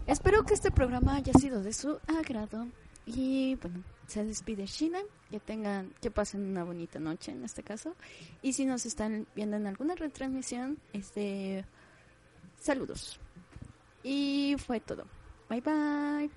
[0.05, 2.67] espero que este programa haya sido de su agrado.
[3.07, 4.99] Y bueno, se despide Shina.
[5.29, 7.95] Que tengan, que pasen una bonita noche en este caso.
[8.41, 11.65] Y si nos están viendo en alguna retransmisión, este,
[12.59, 13.19] saludos.
[14.03, 15.05] Y fue todo.
[15.49, 16.29] Bye bye.